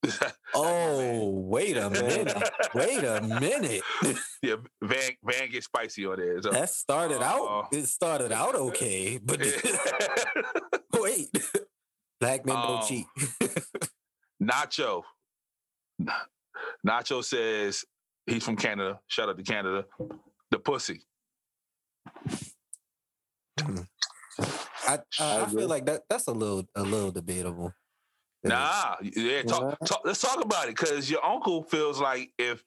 [0.55, 2.37] oh, wait a minute.
[2.75, 3.83] Wait a minute.
[4.43, 6.43] yeah, Van Van gets spicy on there.
[6.43, 6.51] So.
[6.51, 7.69] That started Uh, out.
[7.73, 9.41] It started out okay, but
[10.93, 11.29] wait.
[12.21, 13.07] Black men Um, don't cheat.
[14.43, 15.03] Nacho.
[16.87, 17.85] Nacho says
[18.27, 19.01] he's from Canada.
[19.07, 19.87] Shout out to Canada.
[20.51, 21.01] The pussy.
[24.87, 27.73] I, I, I feel like that that's a little a little debatable.
[28.45, 29.43] 'Cause Nah, yeah.
[29.43, 32.63] Talk, talk, let's talk about it because your uncle feels like if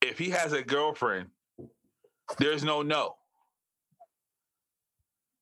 [0.00, 1.30] if he has a girlfriend,
[2.38, 3.16] there's no no.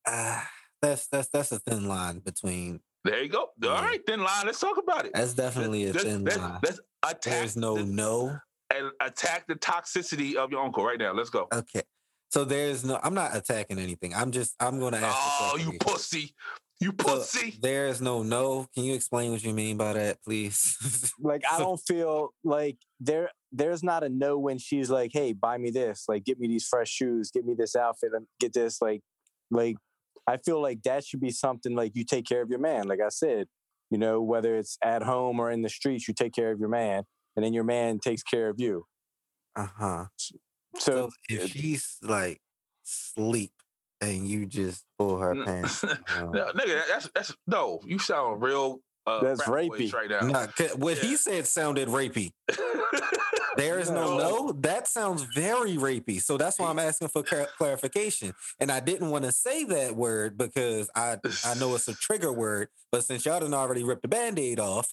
[0.07, 0.49] ah,
[0.81, 2.81] that's that's that's a thin line between.
[3.05, 3.41] There you go.
[3.41, 3.85] All Yeah.
[3.85, 4.47] right, thin line.
[4.47, 5.13] Let's talk about it.
[5.15, 6.59] That's definitely a Let's- thin let's, line.
[6.63, 7.21] let's attack.
[7.25, 8.39] There's no the, no.
[8.73, 11.13] and attack the toxicity of your uncle right now.
[11.13, 11.49] Let's go.
[11.53, 11.83] Okay,
[12.33, 12.99] so there's no.
[13.03, 14.15] I'm not attacking anything.
[14.15, 15.17] I'm just I'm going to ask.
[15.17, 16.35] the Oh, question you pussy!
[16.81, 17.59] You So, pussy!
[17.61, 18.67] There's no no.
[18.75, 21.13] Can you explain what you mean by that, please?
[21.21, 25.59] Like I don't feel like there there's not a no when she's like, hey, buy
[25.59, 28.81] me this, like get me these fresh shoes, get me this outfit, and get this,
[28.81, 29.03] like,
[29.51, 29.77] like
[30.27, 32.89] I feel like that should be something like you take care of your man.
[32.89, 33.47] Like I said,
[33.91, 36.71] you know, whether it's at home or in the streets, you take care of your
[36.71, 37.03] man,
[37.37, 38.87] and then your man takes care of you.
[39.55, 40.05] uh huh.
[40.79, 42.41] So, So if she's like
[42.83, 43.53] sleep
[44.01, 47.81] and you just pull her No, pants, no, nigga, that's that's no.
[47.85, 48.81] You sound real.
[49.05, 49.93] Uh, That's rapey.
[49.93, 50.21] right now.
[50.21, 52.31] Nah, 'cause what he said sounded rapey.
[53.59, 54.47] There is no No.
[54.47, 54.53] no.
[54.61, 56.23] That sounds very rapey.
[56.23, 58.33] So that's why I'm asking for clar- clarification.
[58.59, 62.33] And I didn't want to say that word because I I know it's a trigger
[62.33, 62.69] word.
[62.91, 64.91] But since y'all done already ripped the band-aid off,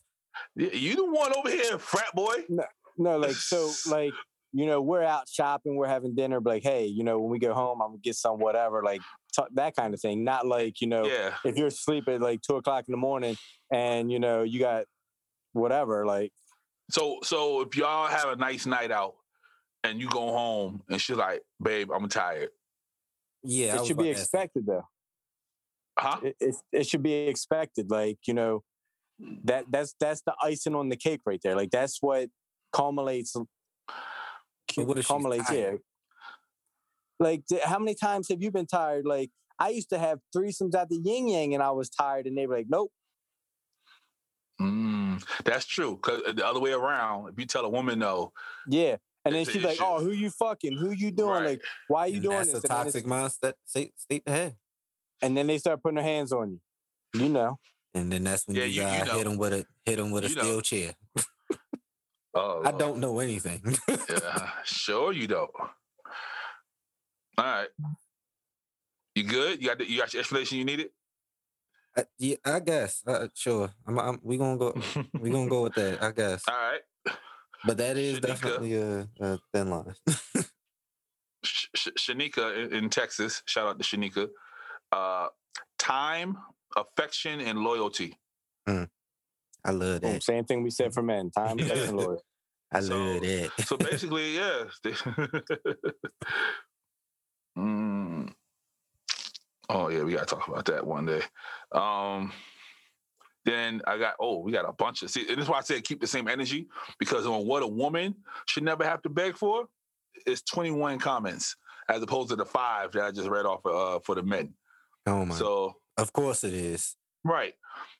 [0.56, 2.44] you the one over here, frat boy.
[2.50, 2.66] No,
[2.98, 4.14] no, like so, like
[4.52, 7.40] you know, we're out shopping, we're having dinner, but like, hey, you know, when we
[7.40, 9.02] go home, I'm gonna get some whatever, like
[9.36, 10.24] t- that kind of thing.
[10.24, 13.38] Not like you know, Yeah, if you're asleep at like two o'clock in the morning
[13.72, 14.86] and you know you got
[15.54, 16.32] whatever, like
[16.90, 19.14] So so if y'all have a nice night out
[19.84, 22.50] and you go home and she's like, babe, I'm tired.
[23.44, 24.86] yeah, it should be about to expected though.
[25.98, 26.20] Huh?
[26.24, 27.92] It, it it should be expected.
[27.92, 28.64] Like you know,
[29.44, 31.56] that that's that's the icing on the cake right there.
[31.56, 32.30] Like that's what
[32.74, 33.36] culminates.
[34.76, 35.26] But what if she's?
[35.26, 35.44] Yeah.
[35.44, 35.80] tired?
[37.20, 39.06] Like how many times have you been tired?
[39.06, 39.30] Like
[39.60, 42.48] I used to have threesomes at the yin yang and I was tired, and they
[42.48, 42.92] were like, nope.
[44.62, 45.98] Mm, that's true.
[46.02, 48.34] Cause the other way around, if you tell a woman no,
[48.68, 48.98] Yeah.
[49.26, 49.84] And then It's an she's like, issue.
[49.86, 50.78] "Oh, who you fucking?
[50.78, 51.30] Who you doing?
[51.30, 51.46] Right.
[51.46, 54.32] Like, why are you And doing that's this?" a toxic it's- mindset state, state to
[54.32, 54.54] have.
[55.22, 56.52] and then they start putting their hands on
[57.14, 57.22] you.
[57.22, 57.60] You know.
[57.94, 59.18] And then that's when Yeah, you, you- you gotta know.
[59.18, 60.42] hit them with a hit them with a You know.
[60.42, 60.94] steel chair.
[62.40, 63.62] oh, I don't know anything.
[63.88, 65.52] Yeah, sure you don't.
[67.38, 67.68] All right,
[69.16, 69.62] you good?
[69.62, 70.90] You got the, you got your explanation you needed.
[71.98, 73.02] I, yeah, I guess.
[73.06, 73.70] Uh, sure.
[73.88, 74.74] I'm, I'm, we gonna go.
[75.20, 76.02] We gonna go with that.
[76.04, 76.44] I guess.
[76.50, 76.82] All right.
[77.66, 78.28] But that is Shanika.
[78.28, 79.94] definitely a, a thin line.
[81.44, 83.42] Sh- Sh- Shanika in, in Texas.
[83.46, 84.28] Shout out to Shanika.
[84.92, 85.28] Uh,
[85.78, 86.38] time,
[86.78, 88.18] affection, and loyalty.
[88.68, 90.24] I love Boom, that.
[90.24, 91.32] Same thing we said for men.
[91.32, 91.66] Time, Yeah.
[91.66, 92.24] affection, loyalty.
[92.72, 93.52] I So- love that.
[93.66, 94.64] So basically, yeah.
[97.58, 98.32] Mm.
[99.70, 101.22] Oh yeah, we gotta talk about that one day.
[101.72, 102.32] Um,
[103.46, 105.84] then I got oh, we got a bunch of see, and that's why I said
[105.84, 106.68] keep the same energy
[107.00, 108.16] because on what a woman
[108.48, 109.66] should never have to beg for
[110.26, 111.56] is 21 comments
[111.90, 114.54] as opposed to the five that I just read off uh, for the men.
[115.08, 115.36] oh my.
[115.36, 116.96] So of course it is.
[117.24, 117.54] Right.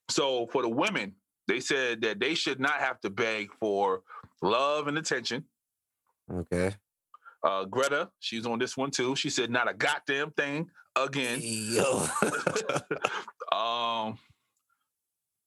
[0.10, 1.16] So for the women,
[1.50, 4.04] they said that they should not have to beg for
[4.42, 5.46] love and attention.
[6.32, 6.76] Okay.
[7.44, 9.16] Uh, Greta, she's on this one too.
[9.16, 11.40] She said not a goddamn thing again.
[11.42, 12.06] Yo.
[13.58, 14.18] um,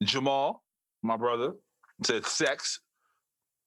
[0.02, 0.62] Jamal,
[1.02, 1.52] my brother,
[2.04, 2.80] said sex.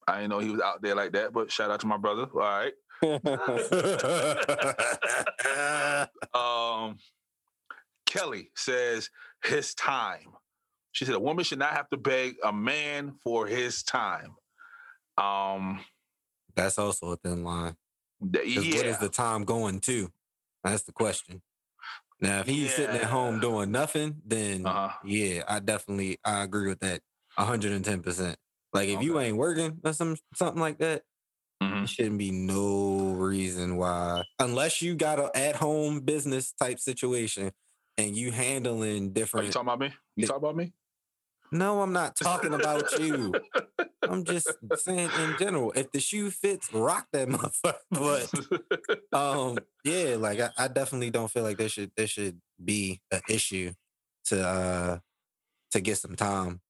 [0.07, 2.27] I didn't know he was out there like that, but shout out to my brother.
[2.33, 2.73] All right.
[6.33, 6.97] Um,
[8.05, 9.09] Kelly says
[9.43, 10.33] his time.
[10.95, 14.33] She said a woman should not have to beg a man for his time.
[15.17, 15.83] Um,
[16.55, 17.75] That's also a thin line.
[18.31, 20.09] th- yeah, What is the time going to?
[20.63, 21.41] That's the question.
[22.21, 24.97] Now, if he's sitting at home doing nothing, then Uh-huh.
[25.03, 27.01] yeah, I definitely I agree with that.
[27.37, 28.39] hundred and ten percent.
[28.71, 31.03] Like if you ain't working or some something like that,
[31.61, 31.79] Mhm.
[31.79, 37.51] there shouldn't be no reason why, unless you got a at home business type situation
[37.97, 39.51] and you handling Are you different.
[39.51, 39.93] talking about me?
[40.15, 40.73] You talking about me?
[41.51, 43.33] No, I'm not talking about you.
[44.01, 45.71] I'm just saying in general.
[45.75, 47.75] If the shoe fits, rock that motherfucker.
[47.91, 53.01] But um, yeah, like I, I definitely don't feel like there should there should be
[53.11, 53.71] an issue
[54.25, 54.99] to uh
[55.71, 56.61] to get some time.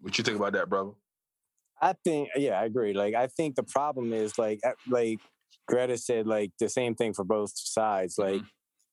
[0.00, 0.90] what you think about that, brother?
[1.80, 2.94] I think, yeah, I agree.
[2.94, 5.18] Like, I think the problem is like, like
[5.66, 8.16] Greta said, like the same thing for both sides.
[8.16, 8.42] Like,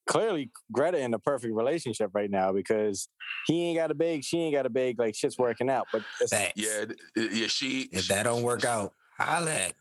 [0.08, 3.08] clearly, Greta in a perfect relationship right now because
[3.48, 5.00] he ain't got a big, she ain't got a big.
[5.00, 5.88] Like, shit's working out.
[5.92, 6.54] But it's- Facts.
[6.56, 6.86] Yeah,
[7.16, 7.48] yeah.
[7.48, 9.74] She If that don't work out, holla at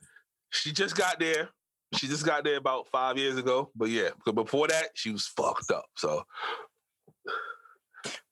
[0.50, 1.48] she just got there.
[1.96, 3.70] She just got there about five years ago.
[3.74, 5.86] But yeah, because before that, she was fucked up.
[5.96, 6.24] So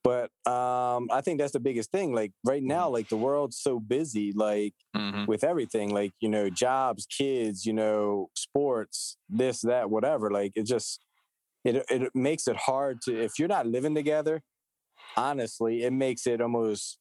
[0.02, 2.14] but um, I think that's the biggest thing.
[2.14, 5.26] Like right now, like the world's so busy, like mhm.
[5.26, 10.30] with everything, like you know, jobs, kids, you know, sports, this, that, whatever.
[10.30, 11.00] Like it just
[11.64, 14.42] it it makes it hard to if you're not living together.
[15.16, 16.98] Honestly, it makes it almost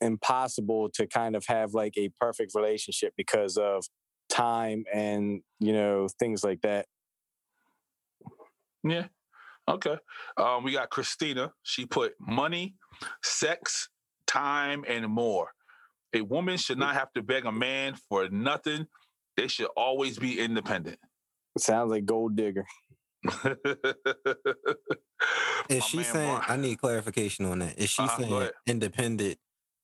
[0.00, 3.84] impossible to kind of have like a perfect relationship because of
[4.28, 6.86] time and you know things like that.
[8.84, 9.06] Yeah.
[9.68, 9.96] Okay.
[10.36, 11.52] Um, we got Christina.
[11.62, 12.74] She put money,
[13.22, 13.88] sex,
[14.26, 15.50] time, and more.
[16.14, 18.86] A woman should not have to beg a man for nothing.
[19.36, 20.98] They should always be independent.
[21.54, 22.66] It sounds like gold digger.
[25.68, 26.36] Is My she saying?
[26.38, 27.78] Brian- I need clarification on that.
[27.78, 29.38] Is she Uh-huh, saying independent?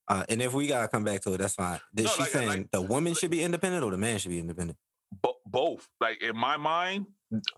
[0.08, 1.80] Uh, and if we gotta come back to it, that's fine.
[1.96, 4.30] Is No, she like- saying like- the woman should be independent or the man should
[4.30, 4.78] be independent?
[5.22, 5.88] Bo- both.
[6.00, 7.06] Like in my mind,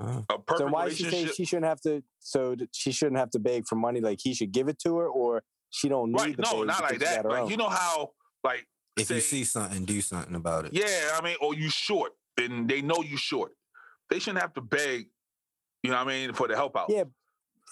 [0.01, 2.03] Uh, a perfect So why is she saying she shouldn't have to?
[2.19, 4.01] So she shouldn't have to beg for money.
[4.01, 6.37] Like he should give it to her, or she don't need right?
[6.37, 7.23] the No, not like that.
[7.23, 7.51] got Like own.
[7.51, 8.11] you know how,
[8.43, 8.67] like,
[8.97, 10.73] if you see something, do something about it.
[10.75, 13.53] yeah, I mean, or you short, and they know you short.
[14.11, 15.07] They shouldn't have to beg.
[15.83, 16.87] You know what I mean for the help out.
[16.91, 17.05] Yeah,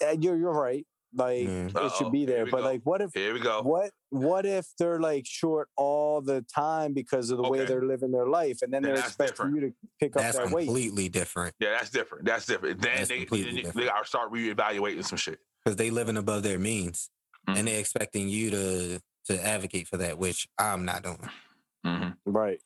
[0.01, 0.85] Uh, you're you're right.
[1.13, 1.69] Like Yeah.
[1.85, 2.45] it should be there.
[2.45, 2.63] But go.
[2.63, 3.61] like, what if Here we go.
[3.63, 8.11] what what if they're like short all the time because of the way they're living
[8.11, 9.55] their life, and then Then they're expecting different.
[9.55, 10.65] you to pick up That's that weight?
[10.67, 12.25] completely different Yeah, that's different.
[12.25, 12.81] That's different.
[12.81, 13.77] Then That's they, completely they, different.
[13.77, 15.39] they gotta start reevaluating some shit.
[15.63, 17.09] because they living above their means
[17.47, 17.57] Mhm.
[17.57, 22.15] and they're expecting you to to advocate for that, which I'm not doing.
[22.25, 22.59] Right.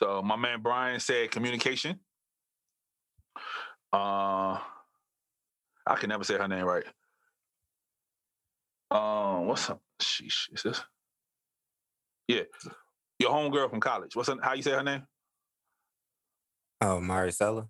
[0.00, 2.00] So my man Brian said communication.
[3.94, 4.58] Uh,
[5.86, 6.84] I can never say her name right.
[8.90, 9.80] Um, what's up?
[10.02, 10.82] Sheesh, is this?
[12.26, 12.42] Yeah,
[13.20, 14.16] your homegirl from college.
[14.16, 15.02] What's her, how you say her name?
[16.80, 17.68] Oh, Maricela.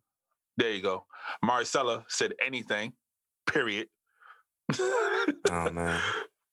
[0.56, 1.04] There you go.
[1.44, 2.92] Maricela said anything.
[3.46, 3.88] Period.
[5.50, 6.00] Oh man,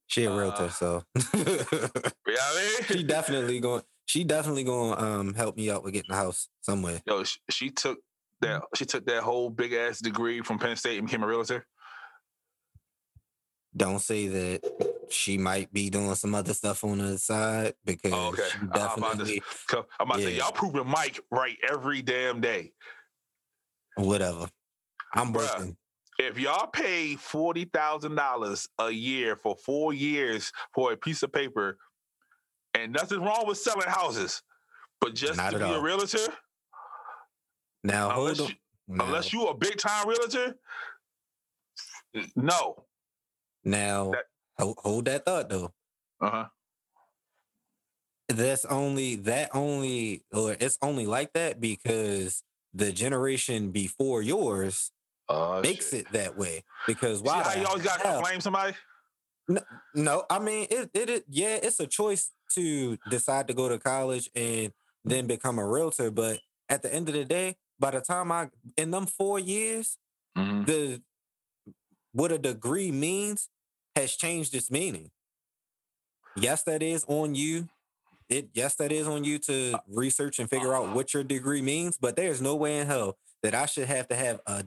[0.08, 1.04] she a realtor, Uh, so
[1.34, 3.84] You know I she definitely going.
[4.06, 7.02] She definitely going to um help me out with getting a house somewhere.
[7.06, 8.00] Yo, she, she took
[8.42, 11.66] that she took that whole big ass degree from Penn State and became a realtor.
[13.76, 18.28] Don't say that she might be doing some other stuff on the side because Oh,
[18.30, 18.44] okay.
[18.52, 22.42] she I'm about to- definitely I'm about to say y'all proving Mike right every damn
[22.42, 22.74] day.
[23.96, 24.50] whatever.
[25.14, 25.58] I'm Bruh.
[25.58, 25.78] working.
[26.20, 31.32] If y'all pay forty thousand dollars a year for four years for a piece of
[31.34, 31.78] paper,
[32.74, 34.42] and nothing wrong with selling houses,
[35.00, 36.28] but just Not to be a realtor,
[37.84, 38.48] Now unless hold on.
[38.50, 40.56] you, Now, unless you a big time realtor,
[42.36, 42.86] no.
[43.64, 44.26] now that-
[44.60, 45.74] hold, hold that thought though.
[46.22, 46.46] Uh huh.
[48.30, 54.92] That's only that only or it's only like that because the generation before yours
[55.28, 56.64] Uh, makes it that way.
[56.88, 57.44] Because See why?
[57.44, 58.76] how you always got to blame somebody?
[59.96, 61.10] No, I mean it, it.
[61.10, 64.72] It yeah, it's a choice to decide to go to college and
[65.04, 66.12] then become a realtor.
[66.12, 66.40] But
[66.70, 69.98] at the end of the day, by the time I in them four years,
[70.38, 70.66] Mhm.
[70.66, 71.02] the
[72.14, 73.50] what a degree means
[73.96, 75.12] has changed its meaning.
[76.38, 77.68] Yes, that is on you.
[78.30, 81.98] It yes, that is on you to research and figure out what your degree means.
[81.98, 84.66] But there's no way in hell that I should have to have a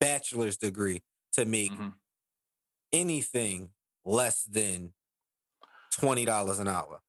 [0.00, 1.94] bachelor's degree to make Mhm.
[2.92, 3.74] anything
[4.04, 4.94] less than
[5.92, 7.03] twenty dollars an hour.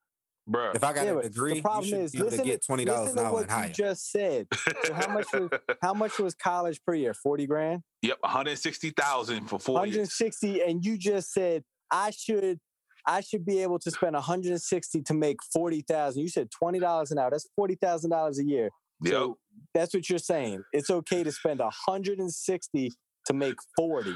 [0.50, 0.76] Bruh.
[0.76, 2.66] If I got Yeah, a degree, the problem you should is, be able to get
[2.66, 3.68] twenty dollars an hour what and higher.
[3.68, 4.48] you just said.
[4.84, 5.50] So how much was
[5.82, 7.14] how much was college per year?
[7.16, 10.14] Forty grand, Yep, 160,000 for four one hundred years.
[10.14, 12.60] sixty, and you just said I should
[13.08, 16.22] I should be able to spend one hundred and sixty to make forty thousand.
[16.22, 17.32] You said twenty dollars an hour.
[17.32, 18.70] That's forty thousand dollars a year.
[19.02, 19.14] Yep.
[19.14, 19.38] So
[19.74, 20.64] that's what you're saying.
[20.74, 22.92] It's okay to spend hundred and sixty
[23.26, 24.16] to make forty.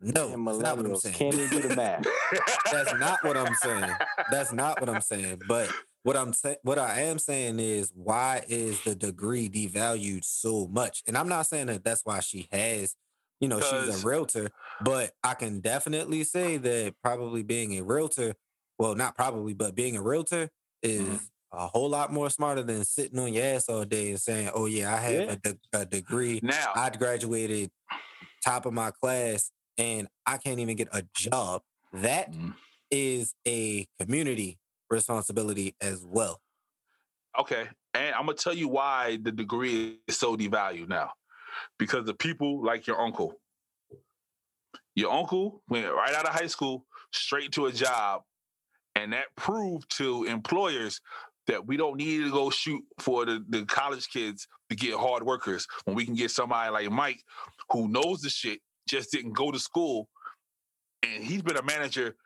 [0.00, 1.14] No, that's not what I'm saying.
[1.16, 2.06] can't even do the math.
[2.70, 3.90] That's not what I'm saying.
[4.30, 5.42] That's not what I'm saying.
[5.46, 5.72] But
[6.04, 11.02] what I'm saying, what I am saying is, why is the degree devalued so much?
[11.06, 12.94] And I'm not saying that that's why she has,
[13.40, 14.50] you know, she's a realtor.
[14.84, 18.34] But I can definitely say that probably being a realtor,
[18.78, 20.48] well, not probably, but being a realtor
[20.82, 21.20] is Mhm.
[21.52, 24.66] a whole lot more smarter than sitting on your ass all day and saying, "Oh
[24.66, 25.32] yeah, I have Yeah.
[25.32, 26.38] a, de- a degree.
[26.44, 27.72] Now, I graduated
[28.44, 31.62] top of my class, and I can't even get a job."
[31.92, 32.54] That Mm.
[32.90, 34.58] is a community
[34.90, 36.40] responsibility as well.
[37.38, 41.12] okay, and I'm gonna tell you why the degree is so devalued now,
[41.78, 43.40] because the people like your uncle.
[44.94, 48.22] Your uncle went right out of high school straight to a job,
[48.96, 51.00] and that proved to employers
[51.46, 55.22] that we don't need to go shoot for the, the college kids to get hard
[55.22, 57.22] workers when we can get somebody like Mike
[57.70, 60.08] who knows the shit, just didn't go to school,
[61.02, 62.16] and he's been a manager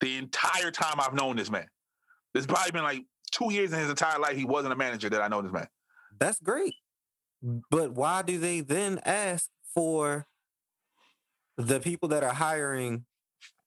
[0.00, 1.66] the entire time I've known this man.
[2.34, 5.20] It's probably been like two years in his entire life he wasn't a manager that
[5.22, 5.68] I know this man.
[6.18, 6.74] That's great.
[7.70, 10.26] But why do they then ask for
[11.58, 13.04] the people that are hiring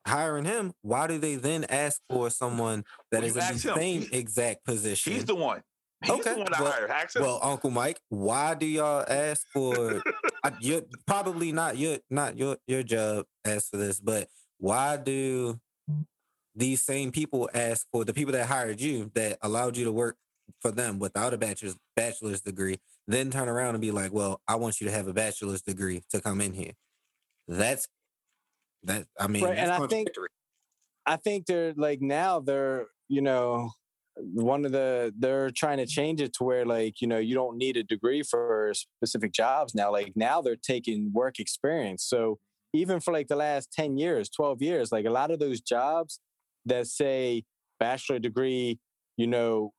[0.08, 0.74] hiring him?
[0.82, 3.76] Why do they then ask for someone that Well, is in the him.
[3.78, 5.14] same exact position?
[5.14, 5.62] He's the one.
[6.04, 6.92] He's Okay, the one I well- hired.
[6.92, 7.24] Ask him.
[7.24, 10.02] Well, Uncle Mike, why do y'all ask for?
[10.46, 14.28] I, you're probably not your not your your job ask for this, but
[14.60, 15.60] why do
[16.56, 20.18] these same people ask for the people that hired you that allowed you to work
[20.62, 22.78] for them without a bachelor's bachelor's degree,
[23.08, 26.04] then turn around and be like, "Well, I want you to have a bachelor's degree
[26.12, 26.74] to come in here."
[27.48, 27.88] That's
[28.84, 29.08] that.
[29.20, 30.10] I mean, Right, and I think-
[31.08, 33.72] I think they're like now they're you know
[34.18, 37.58] one of the they're trying to change it to where like you know you don't
[37.58, 42.06] need a degree for specific jobs now like now they're taking work experience.
[42.06, 42.40] So
[42.74, 46.20] even for like the last 10 years 12 years like a lot of those jobs
[46.66, 47.44] that say
[47.80, 48.80] bachelor degree
[49.16, 49.72] you know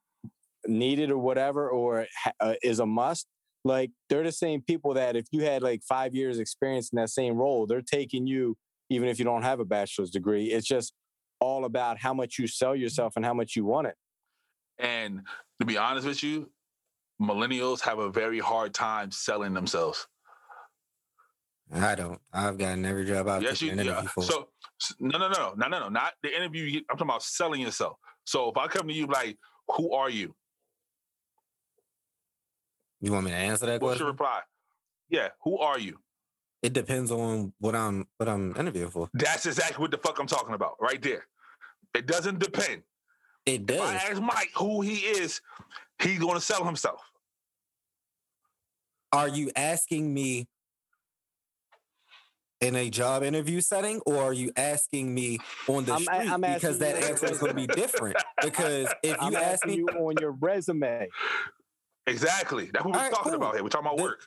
[0.66, 2.06] needed or whatever or
[2.40, 3.26] uh, is a must
[3.64, 7.10] like they're the same people that if you had like five years experience in that
[7.10, 8.56] same role they're taking you
[8.90, 10.46] even if you don't have a bachelor's degree.
[10.46, 10.92] It's just
[11.40, 13.94] all about how much you sell yourself and how much you want it
[14.78, 15.22] and
[15.60, 16.50] to be honest with you,
[17.20, 20.06] millennials have a very hard time selling themselves.
[21.72, 22.20] I don't.
[22.32, 24.02] I've gotten every job I've yes, you yeah.
[24.02, 24.22] for.
[24.22, 24.48] So
[25.00, 26.80] no, no, no, no, no, no, not the interview.
[26.90, 27.96] I'm talking about selling yourself.
[28.24, 29.36] So if I come to you like,
[29.76, 30.34] "Who are you?"
[33.00, 34.04] you want me to answer that What's question?
[34.04, 34.40] your reply?
[35.08, 35.98] Yeah, who are you?
[36.62, 39.08] It depends on what I'm what I'm interviewing for.
[39.14, 41.26] That's exactly what the fuck I'm talking about, right there.
[41.94, 42.82] It doesn't depend.
[43.46, 44.02] It If I does.
[44.10, 45.40] ask Mike who he is,
[46.02, 47.00] he's going to sell himself.
[49.12, 50.48] Are you asking me
[52.60, 55.38] in a job interview setting, or are you asking me
[55.68, 56.30] on the I'm street?
[56.32, 58.16] I'm because that answer is going to be different.
[58.42, 61.08] Because if I'm you ask me, you on your resume.
[62.08, 62.70] Exactly.
[62.72, 63.40] That's what we're All right, talking cool.
[63.42, 63.62] about here.
[63.62, 64.26] We're talking about The- work.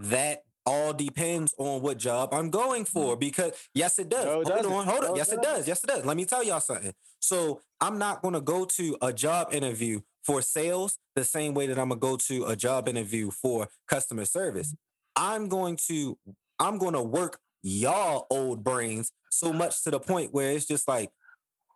[0.00, 3.16] that all depends on what job I'm going for.
[3.16, 4.24] Because yes, it does.
[4.24, 5.10] No, it hold on, hold on.
[5.10, 5.66] No, Yes, it it does.
[5.66, 6.04] Yes, it does.
[6.04, 6.92] Let me tell y'all something.
[7.20, 11.78] So I'm not gonna go to a job interview for sales the same way that
[11.78, 14.74] I'm gonna go to a job interview for customer service.
[15.16, 16.18] I'm going to
[16.58, 21.10] I'm gonna work y'all old brains so much to the point where it's just like,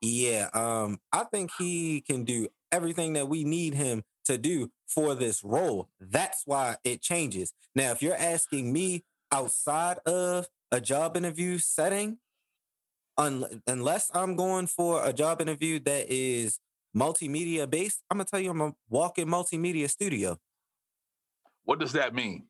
[0.01, 5.14] yeah, um, I think he can do everything that we need him to do for
[5.14, 5.88] this role.
[6.01, 7.53] That's why it changes.
[7.74, 12.18] Now, if you're asking me outside of a job interview setting,
[13.16, 16.59] un- unless I'm going for a job interview that is
[16.97, 20.38] multimedia based, I'm gonna tell you I'm a walking multimedia studio.
[21.64, 22.45] What does that mean?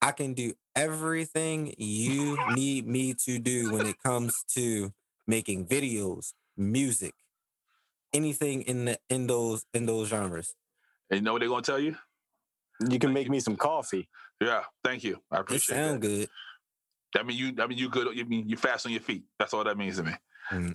[0.00, 4.92] I can do everything you need me to do when it comes to
[5.26, 7.14] making videos, music,
[8.16, 10.54] anything in the in those in those genres.
[11.10, 11.94] And you know what they're gonna tell you?
[12.90, 14.08] You can make me some coffee.
[14.40, 15.18] Yeah, thank you.
[15.30, 16.08] I appreciate It appreciate sound that.
[16.08, 16.28] good.
[17.14, 17.62] That mean you.
[17.62, 18.14] I mean you good.
[18.16, 19.24] You mean you fast on your feet.
[19.38, 20.12] That's all that means to me.
[20.52, 20.74] Mm.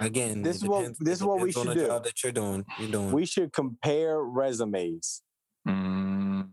[0.00, 1.86] Again, This is what- this it is what we should do.
[1.86, 3.12] That you're doing, you're doing.
[3.12, 5.22] We should compare resumes.
[5.68, 6.50] Mm.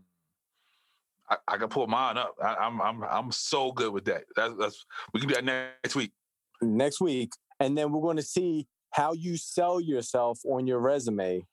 [1.28, 2.34] I, I can pull mine up.
[2.42, 4.24] I, I'm I'm I'm so good with that.
[4.36, 6.12] That's that's we can do that next week.
[6.60, 11.46] next week, and then we're going to see how you sell yourself on your resume.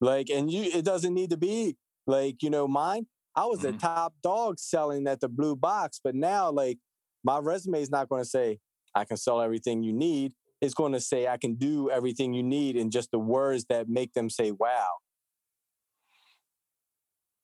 [0.00, 1.76] Like, and you, it doesn't need to be
[2.06, 3.06] like you know mine.
[3.36, 3.78] I was a Mhm.
[3.80, 6.78] top dog selling at the blue box, but now like
[7.22, 8.58] my resume is not going to say
[8.94, 10.32] I can sell everything you need.
[10.60, 13.88] It's going to say I can do everything you need in just the words that
[13.88, 14.98] make them say wow.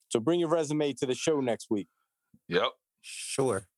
[0.09, 1.89] So bring your resume to the show next week.
[2.49, 2.73] Yep.
[3.03, 3.69] sure.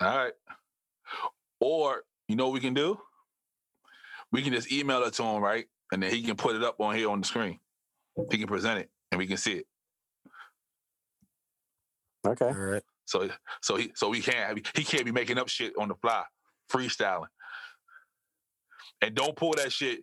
[0.00, 0.32] All right.
[1.60, 2.98] Or you know what we can do?
[4.34, 5.64] We can just email it to him, right?
[5.92, 7.60] And then he can put it up on here on the screen.
[8.32, 9.66] He can present it and we can see it.
[12.26, 12.46] Okay.
[12.46, 12.82] All right.
[13.04, 13.30] So
[13.62, 16.24] so he so he can't he can't be making up shit on the fly,
[16.68, 17.26] freestyling.
[19.02, 20.00] And don't pull that shit.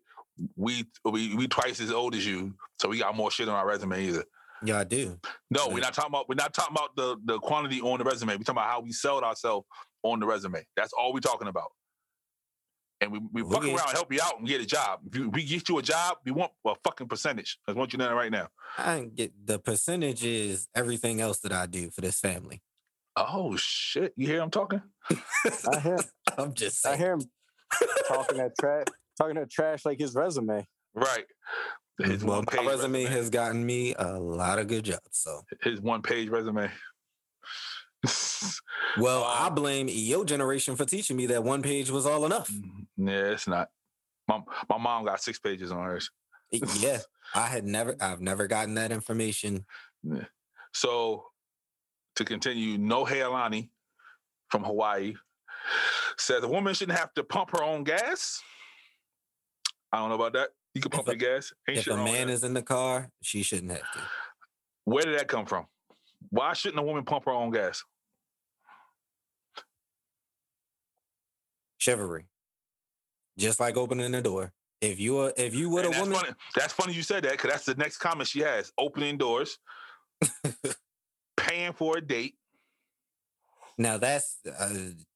[0.56, 3.68] We we we twice as old as you, so we got more shit on our
[3.68, 4.24] resume either.
[4.64, 5.20] Yeah, I do.
[5.50, 5.74] No, Right.
[5.74, 8.32] we're not talking about we're not talking about the the quantity on the resume.
[8.38, 9.68] We're talking about how we sold ourselves
[10.04, 10.64] on the resume.
[10.78, 11.72] That's all we're talking about.
[13.02, 15.00] And we, we fuck around and help you out and get a job.
[15.08, 17.58] If you, we get you a job, we want a fucking percentage.
[17.68, 18.48] I want you to know that right now.
[18.78, 22.62] I get the percentage is everything else that I do for this family.
[23.16, 24.14] Oh shit!
[24.16, 24.82] You hear I'm talking?
[25.10, 25.98] I hear,
[26.38, 27.22] I'm just I hear him
[28.08, 28.86] talking that trash,
[29.18, 30.66] talking that trash like his resume.
[30.94, 31.26] Right.
[32.00, 35.02] His well, one my page resume has gotten me a lot of good jobs.
[35.12, 36.72] So, his one page resume.
[38.98, 42.52] Well, I blame your generation for teaching me that one page was all enough.
[42.52, 43.08] Mm-hmm.
[43.08, 43.70] yeah, it's not.
[44.28, 44.40] My
[44.70, 46.10] my mom got six pages on hers.
[46.52, 47.00] yeah,
[47.34, 49.66] I had never, I've never gotten that information.
[50.74, 51.26] So
[52.16, 53.72] to continue, No Alani
[54.50, 55.14] from Hawaii
[56.18, 58.42] says a woman shouldn't have to pump her own gas.
[59.92, 60.50] I don't know about that.
[60.74, 61.54] You can pump If your gas.
[61.68, 64.00] Ain't If a man is in the car, she shouldn't have to.
[64.86, 65.66] Where did that come from?
[66.30, 67.84] Why shouldn't a woman pump her own gas?
[71.86, 72.26] Chivalry,
[73.40, 74.54] just like opening the door.
[74.82, 76.36] If you are, if you with And a that's woman, funny.
[76.56, 79.58] That's funny you said that because that's the next comment she has: opening doors,
[81.38, 82.36] paying for a date.
[83.80, 84.70] now that's uh,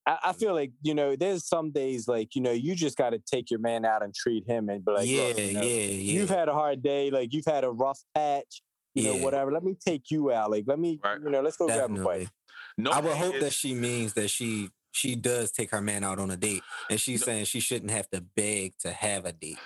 [0.08, 3.12] I, I feel like you know, there's some days like you know, you just got
[3.12, 5.68] to take your man out and treat him and be like, yeah, you know, yeah,
[5.68, 6.14] yeah.
[6.20, 8.62] You've had a hard day, like you've had a rough patch,
[8.96, 9.52] you know, whatever.
[9.52, 11.20] Let me take you out, like let me, Right.
[11.24, 12.30] you know, let's go grab a bite.
[12.78, 16.04] No, I would hope is- that she means that she she does take her man
[16.04, 17.26] out on a date, and she's No.
[17.26, 19.60] saying she shouldn't have to beg to have a date.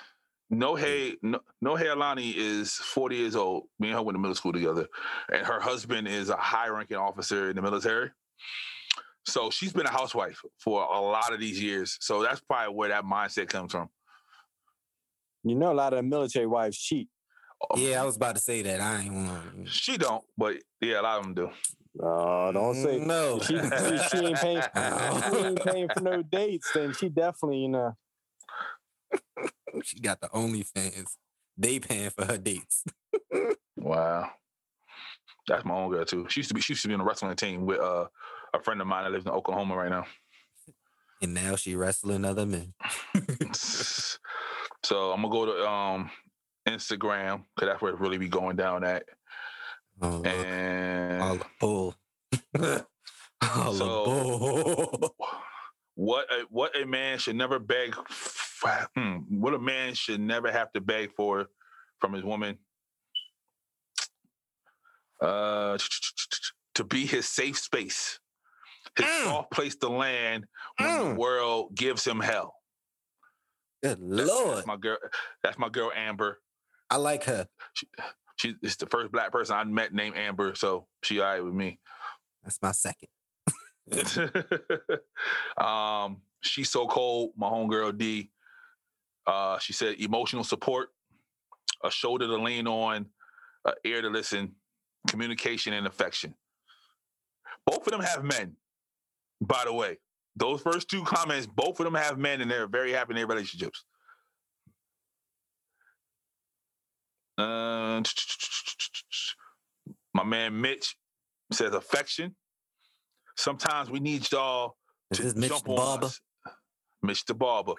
[0.50, 3.68] No Hey, no, no Hey Alani is 40 years old.
[3.80, 4.88] Me and her went to middle school together.
[5.32, 8.10] And her husband is a high ranking officer in the military.
[9.28, 11.98] So she's been a housewife for a lot of these years.
[12.02, 13.90] So that's probably where that mindset comes from.
[15.44, 17.10] You know, a lot of military wives cheat.
[17.70, 18.82] Oh, yeah, I was about to say that.
[18.82, 19.68] I ain't want.
[19.70, 21.50] She don't, but yeah, a lot of them do.
[22.02, 23.40] Oh, don't say no.
[23.40, 24.62] she, she, she ain't paying.
[24.62, 26.72] she ain't paying for no dates.
[26.74, 27.96] Then she definitely, you know,
[29.84, 31.16] she got the OnlyFans.
[31.58, 32.84] They paying for her dates.
[33.82, 34.30] Wow.
[35.48, 36.28] That's my own girl too.
[36.28, 38.08] She used to be she used to be on a wrestling team with uh,
[38.54, 40.06] a friend of mine that lives in Oklahoma right now.
[41.22, 42.74] And now she wrestling other men.
[43.54, 46.12] so I'm gonna go to um
[46.68, 49.04] Instagram because that's where it really be going down at.
[50.02, 50.28] Oh, Lord.
[50.28, 51.96] and all the bull.
[53.42, 55.16] So- bull.
[55.96, 57.96] what a, what a man should never beg.
[58.96, 61.48] hmm, what a man should never have to beg for
[62.00, 62.58] from his woman.
[65.22, 65.78] Uh,
[66.76, 68.20] to be his safe space,
[68.98, 69.24] his Mm.
[69.26, 70.46] soft place to land
[70.78, 71.10] when Mm.
[71.10, 72.56] the world gives him hell.
[73.84, 74.98] Good That's- lord, that's my girl.
[75.44, 76.42] That's my girl Amber.
[76.90, 77.48] I like her.
[77.74, 77.88] She
[78.62, 81.80] is the first black person I met named Amber, so she all right with me.
[82.44, 83.10] That's my second.
[85.58, 87.32] um, she's so cold.
[87.36, 88.32] My homegirl D.
[89.28, 90.90] Uh, she said emotional support,
[91.84, 93.06] a shoulder to lean on,
[93.66, 94.56] an ear to listen,
[95.08, 96.34] communication and affection.
[97.66, 98.56] Both of them have men,
[99.42, 100.00] by the way.
[100.36, 103.28] Those first two comments, both of them have men, and they're very happy in their
[103.28, 103.84] relationships.
[107.40, 108.02] Uh,
[110.14, 110.96] my man Mitch
[111.52, 112.36] says affection.
[113.38, 114.76] Sometimes we need y'all
[115.12, 116.06] Is to this Mitch jump the on Barber?
[116.08, 116.22] us.
[117.02, 117.74] Mitch the Barber.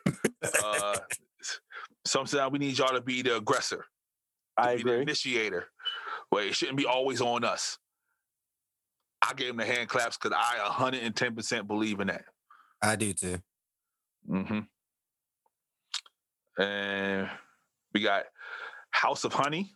[0.65, 0.97] uh,
[2.07, 3.85] sometimes we need y'all to be the aggressor,
[4.59, 5.67] to I be the initiator.
[6.31, 7.77] Where it shouldn't be always on us.
[9.21, 12.25] I gave him the hand claps because I 110% believe in that.
[12.81, 13.39] I do too.
[14.31, 14.61] Mm-hmm.
[16.63, 17.29] And
[17.93, 18.25] we got
[18.91, 19.73] House of Honey.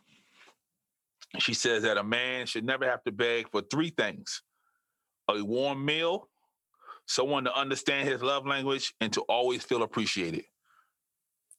[1.38, 4.42] She says that a man should never have to beg for three things
[5.28, 6.28] a warm meal,
[7.06, 10.44] someone to understand his love language, and to always feel appreciated.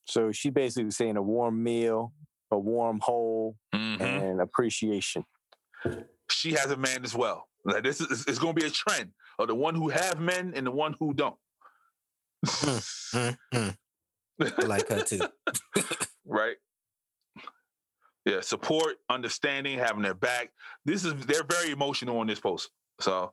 [0.07, 2.13] So she basically was saying a warm meal,
[2.51, 3.99] a warm hole, Mhm.
[4.01, 5.25] and appreciation.
[6.29, 7.49] She has a man as well.
[7.65, 10.53] Like this is it's going to be a trend of the one who have men
[10.55, 11.37] and the one who don't.
[12.45, 13.77] Mm, mm.
[14.39, 15.21] I like her too.
[16.25, 16.55] right?
[18.25, 20.49] Yeah, support, understanding, having their back.
[20.83, 22.71] This is they're very emotional on this post.
[22.99, 23.31] So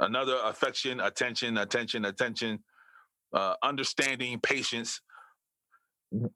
[0.00, 2.58] another affection, attention, attention, attention,
[3.32, 5.00] uh, understanding, patience.
[6.14, 6.30] Oh,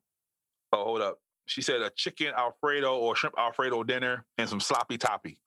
[0.72, 1.18] hold up.
[1.46, 5.38] She said a chicken Alfredo or shrimp Alfredo dinner and some sloppy toppy.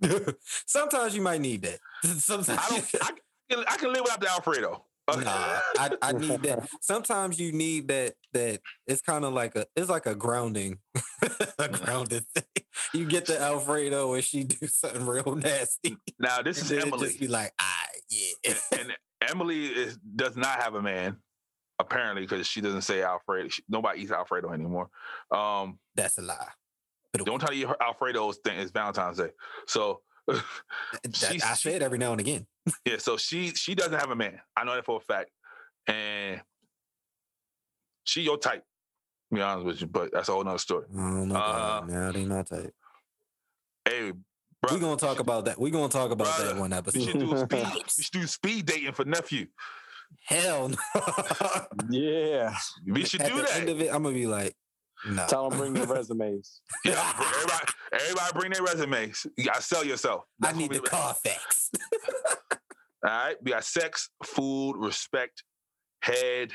[0.66, 1.78] Sometimes you might need that.
[2.04, 2.94] Sometimes I don't.
[3.02, 4.84] I, I can live without the Alfredo.
[5.08, 6.66] Nah, I, I need that.
[6.80, 8.14] Sometimes you need that.
[8.32, 9.66] That it's kind of like a.
[9.76, 10.78] It's like a grounding,
[11.58, 12.64] a grounded thing.
[12.94, 15.96] You get the Alfredo, and she do something real nasty.
[16.18, 17.06] now this and is Emily.
[17.08, 18.54] Just be like, ah, yeah.
[18.78, 18.92] and
[19.28, 21.16] Emily is does not have a man,
[21.78, 23.48] apparently, because she doesn't say Alfredo.
[23.48, 24.88] She, nobody eats Alfredo anymore.
[25.30, 26.48] Um, That's a lie.
[27.12, 29.30] But don't tell you her Alfredo's thing is Valentine's Day.
[29.66, 30.00] So
[31.02, 32.46] that, I say it every now and again.
[32.84, 34.40] yeah, so she she doesn't have a man.
[34.56, 35.30] I know that for a fact,
[35.86, 36.40] and
[38.04, 38.64] she your type.
[39.30, 40.86] To be honest with you, but that's a whole nother story.
[40.92, 41.34] I don't know.
[41.36, 42.72] Uh, Uh, now they not type.
[43.84, 45.58] Hey, bro, We bro, gonna talk about that.
[45.60, 47.02] We gonna talk about that Brother, one we episode.
[47.02, 47.66] should do speed.
[47.74, 49.46] we should do speed dating for nephew.
[50.26, 50.76] Hell no.
[51.90, 52.54] Yeah.
[52.86, 53.72] We should At do the end that.
[53.72, 54.54] of it, I'm gonna be like,
[55.06, 55.26] no.
[55.28, 56.60] Tell them bring their resumes.
[56.84, 59.26] Yeah, everybody, everybody bring their resumes.
[59.36, 60.24] You gotta sell yourself.
[60.42, 61.70] I need the we- Carfax.
[63.06, 65.42] All right, we got sex, food, respect,
[66.02, 66.52] head.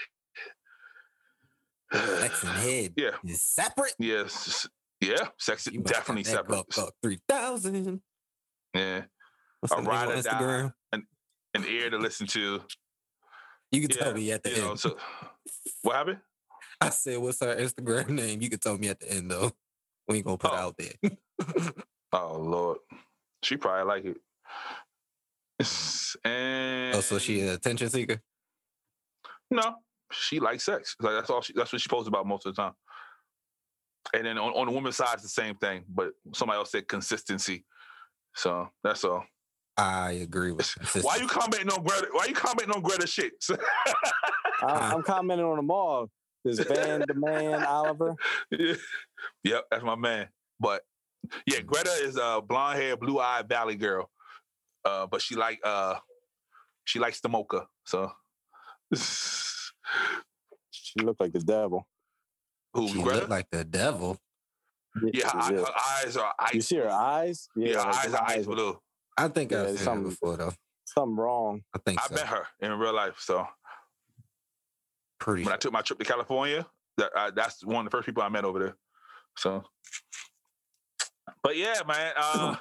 [1.93, 3.12] Sex and head Yeah.
[3.26, 3.93] is separate.
[4.00, 4.68] Yes.
[5.02, 5.28] Yeah.
[5.38, 6.66] Sex is You definitely got that separate.
[6.76, 8.02] buck up three thousand.
[8.76, 9.02] Yeah.
[9.60, 10.30] What's A that name on ride or die.
[10.30, 10.74] Instagram?
[11.56, 12.62] An ear to listen to.
[13.72, 14.80] You can Yeah, tell me at the You know, end.
[14.80, 14.97] so
[15.82, 16.20] what happened?
[16.82, 19.51] I said, "What's her Instagram name?" You can tell me at the end though.
[20.07, 20.57] We ain't gonna put it Oh.
[20.57, 21.71] out there.
[22.11, 22.80] Oh Lord.
[23.43, 24.17] She probably like it.
[26.25, 28.19] And oh, so she an attention seeker.
[29.51, 29.75] no,
[30.11, 30.95] she likes sex.
[30.99, 32.73] Like that's all she that's what she posts about most of the time.
[34.13, 36.88] And then on, on the woman's side, it's the same thing, but somebody else said
[36.88, 37.63] consistency.
[38.36, 39.23] So that's all.
[39.77, 40.67] I agree with.
[41.03, 42.07] Why you commenting on Greta?
[42.11, 43.34] Why you commenting on Greta shit?
[44.63, 46.09] I, I'm commenting on them all.
[46.46, 48.16] This Van the Man Oliver.
[48.52, 48.76] Yeah.
[49.44, 50.30] Yep, that's my man.
[50.60, 50.82] But
[51.46, 54.10] yeah, Greta is a blonde hair, blue eyed valley girl.
[54.86, 55.96] Uh, but she like uh
[56.86, 57.68] she likes the mocha.
[57.86, 58.12] So
[60.72, 61.88] She looked like the devil.
[62.74, 63.20] who She Greta?
[63.22, 64.18] look like the devil.
[65.14, 65.60] yeah, her, yeah.
[65.62, 65.74] her
[66.06, 66.54] eyes are ice.
[66.54, 67.48] You see her eyes?
[67.56, 68.80] Yeah, her eyes are ice blue.
[69.18, 70.54] I think Yeah, I've it's seen her something- before though.
[70.86, 71.62] Something wrong.
[71.76, 72.16] I think I so.
[72.16, 73.20] met her in real life.
[73.20, 73.46] So
[75.20, 76.65] Pretty when I took my trip to California,
[76.97, 78.78] that I, that's one of the first people I met over there.
[79.38, 79.63] So,
[81.43, 82.13] but yeah, man.
[82.17, 82.55] Uh,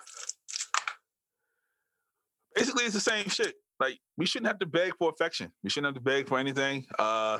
[2.54, 3.54] basically, it's the same shit.
[3.80, 5.52] Like we shouldn't have to beg for affection.
[5.62, 6.86] We shouldn't have to beg for anything.
[6.98, 7.38] Uh,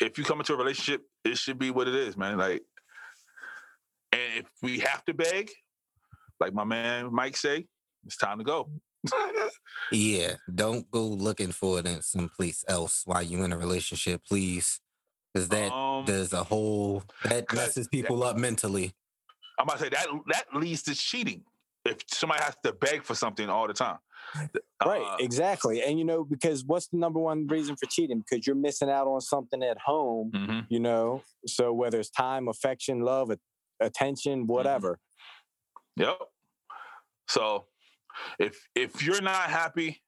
[0.00, 2.38] if you come into a relationship, it should be what it is, man.
[2.38, 2.62] Like,
[4.12, 5.50] and if we have to beg,
[6.40, 7.66] like my man Mike say,
[8.06, 8.70] it's time to go.
[9.92, 14.80] Yeah, don't go looking for it in someplace else while you're in a relationship, please.
[15.32, 18.92] Because that um, does a whole that messes people up mentally.
[19.58, 21.44] I'm about to say that that leads to cheating.
[21.84, 23.98] If somebody has to beg for something all the time,
[24.84, 25.82] Right, Uh, exactly.
[25.82, 28.20] And you know, because what's the number one reason for cheating?
[28.20, 30.66] Because you're missing out on something at home, mhm.
[30.68, 31.22] you know.
[31.46, 33.30] So whether it's time, affection, love,
[33.80, 34.98] attention, whatever.
[35.96, 36.18] Yep.
[37.28, 37.66] So
[38.38, 40.02] if if you're not happy,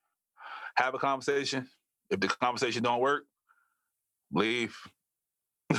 [0.77, 1.69] have a conversation.
[2.11, 3.25] If the conversation don't work,
[4.33, 4.77] leave.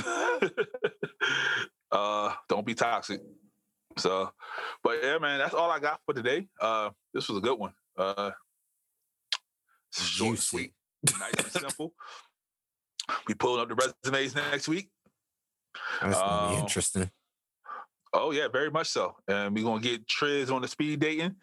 [1.92, 3.20] uh, don't be toxic.
[3.96, 4.30] So,
[4.82, 6.48] but yeah, man, that's all I got for today.
[6.60, 7.72] Uh, this was a good one.
[7.96, 8.32] Uh,
[9.92, 10.72] short, sweet,
[11.18, 11.92] nice and simple.
[13.28, 14.88] We pulling up the resumes next week.
[16.02, 17.10] That's gonna be Um, interesting.
[18.16, 19.16] Oh yeah, very much so.
[19.26, 21.34] And we're gonna get Triz on the speed dating.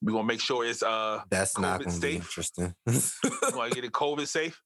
[0.00, 2.14] We're gonna make sure it's uh That's not COVID gonna be safe.
[2.16, 2.74] interesting.
[2.86, 4.60] we're gonna get it COVID safe.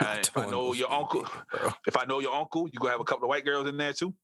[0.00, 1.70] And if I know your uncle, bro.
[1.86, 3.92] if I know your uncle, you gonna have a couple of white girls in there
[3.92, 4.14] too.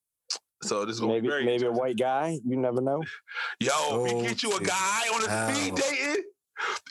[0.63, 2.39] So this is gonna Maybe be very maybe a white guy.
[2.47, 3.03] You never know.
[3.61, 6.25] Yo, if Go we get you a guy on the speed dating,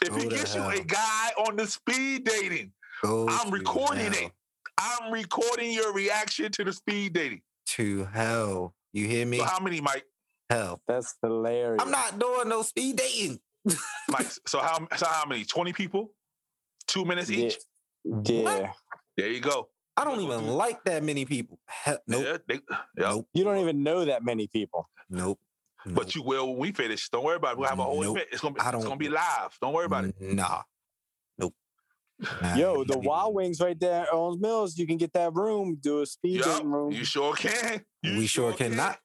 [0.04, 4.14] if Go we to get you a guy on the speed dating, Go I'm recording
[4.14, 4.26] hell.
[4.26, 4.32] it.
[4.78, 7.42] I'm recording your reaction to the speed dating.
[7.70, 8.75] To hell.
[8.96, 9.40] You hear me?
[9.40, 10.06] So how many, Mike?
[10.50, 10.80] Hell.
[10.88, 11.82] That's hilarious.
[11.84, 13.40] I'm not doing no speed dating.
[14.10, 15.44] Mike, so how so how many?
[15.44, 16.12] 20 people?
[16.88, 17.48] Two minutes Yeah.
[17.48, 17.58] each?
[18.24, 18.72] Yeah.
[19.18, 19.68] There you go.
[19.98, 21.60] I don't even like that many people.
[21.68, 22.24] Hell, nope.
[22.26, 22.54] Yeah, they,
[22.98, 23.10] yeah.
[23.10, 23.28] Nope.
[23.34, 24.88] You don't even know that many people.
[25.10, 25.40] Nope.
[25.86, 25.96] nope.
[25.96, 27.10] But you will when we finish.
[27.10, 27.58] Don't worry about it.
[27.58, 28.16] We'll have a whole Nope.
[28.18, 28.30] event.
[28.32, 29.58] It's gonna be I it's don't- gonna be live.
[29.62, 30.16] Don't worry about it.
[30.22, 30.62] Nah.
[32.20, 32.42] Nope.
[32.42, 34.78] Nah, Yo, the Wild Wings right there on Mills.
[34.78, 35.78] You can get that room.
[35.82, 36.92] Do a speed Yup, dating room.
[36.92, 37.84] you sure can.
[38.04, 38.98] You we sure cannot.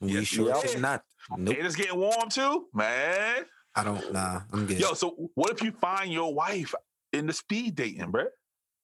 [0.00, 0.72] We Yes, you sure can.
[0.72, 1.02] cannot.
[1.36, 1.56] Nope.
[1.56, 3.44] And it's getting warm too, man.
[3.74, 4.12] I don't.
[4.12, 4.40] Nah.
[4.52, 4.78] I'm good.
[4.80, 6.74] Yo, so what if you find your wife
[7.12, 8.26] in the speed dating, bruh?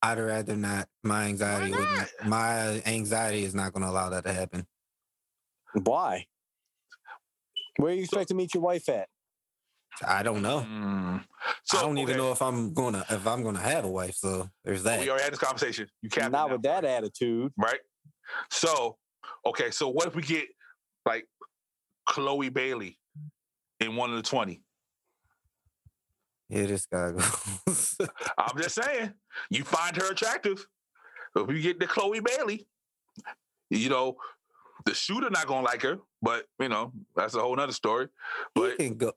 [0.02, 0.88] I'd rather not.
[1.02, 1.72] My anxiety.
[1.72, 4.66] Why wouldn't- My anxiety is not going to allow that to happen.
[5.82, 6.26] Why?
[7.76, 9.08] Where you expect to meet your wife at?
[10.06, 10.60] I don't know.
[10.68, 11.24] Mm.
[11.64, 14.14] So I don't even know if I'm gonna if I'm gonna have a wife.
[14.16, 15.00] So there's that.
[15.00, 15.88] We already had this conversation.
[16.02, 17.52] You can't Not with that attitude.
[17.56, 17.80] right?
[18.50, 18.96] So,
[19.46, 20.46] okay, so what if we get
[21.06, 21.26] like
[22.06, 22.98] Chloe Bailey
[23.80, 24.62] in one of the 20?
[26.48, 27.96] Yeah, this guy goes.
[28.38, 29.12] I'm just saying,
[29.50, 30.66] you find her attractive.
[31.36, 32.66] If we get the Chloe Bailey,
[33.70, 34.16] you know,
[34.86, 38.08] the shooter not gonna like her, but you know, that's a whole nother story.
[38.54, 39.12] he But can go.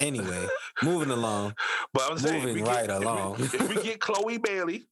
[0.00, 0.46] Anyway,
[0.82, 1.54] moving along.
[1.92, 3.34] but I'm saying Moving right get, if we- along.
[3.40, 4.84] If we, get Chloe Bailey,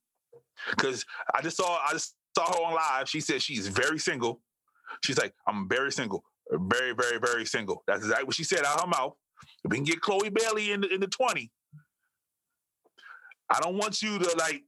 [0.71, 1.05] because
[1.35, 3.09] I just saw I just saw her on live.
[3.09, 4.41] She said she's very single.
[5.03, 6.23] She's like, I'm very single.
[6.51, 7.83] Very, very, very single.
[7.87, 9.15] That's exactly what she said out of her mouth.
[9.65, 11.51] If we can get Chloe Bailey in the in the 20,
[13.51, 14.63] I don't want you to like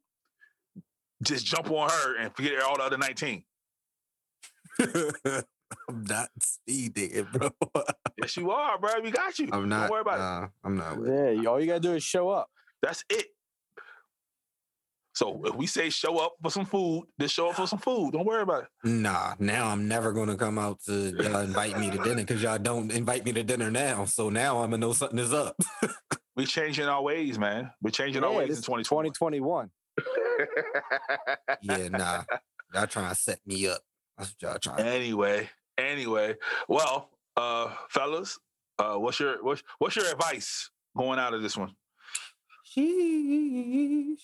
[1.22, 3.44] just jump on her and forget all the other 19.
[5.88, 7.50] I'm not speed dating, bro.
[8.20, 9.00] Yes, you are, bro.
[9.02, 9.48] We got you.
[9.52, 9.82] I'm not.
[9.82, 10.18] Don't worry about it.
[10.18, 10.98] nah, I'm not.
[10.98, 11.42] with it.
[11.42, 12.48] Yeah, all you gotta do is show up.
[12.82, 13.26] That's it.
[15.12, 18.12] So if we say show up for some food, just show up for some food.
[18.12, 18.68] Don't worry about it.
[18.84, 22.58] Nah, now I'm never gonna come out to y'all invite me to dinner because y'all
[22.58, 24.04] don't invite me to dinner now.
[24.06, 25.56] So now I'm gonna know something is up.
[26.36, 27.70] We're changing our ways, man.
[27.82, 29.10] We're changing our ways in 2020.
[29.10, 29.70] 2021.
[31.62, 32.22] yeah, nah.
[32.72, 33.80] Y'all trying to set me up.
[34.16, 34.86] That's what y'all trying.
[34.86, 35.50] anyway,
[35.80, 36.36] anyway,
[36.68, 38.38] well, uh, fellas,
[38.78, 41.74] uh, what's your what's what's your advice going out of this one?
[42.76, 44.20] Sheesh.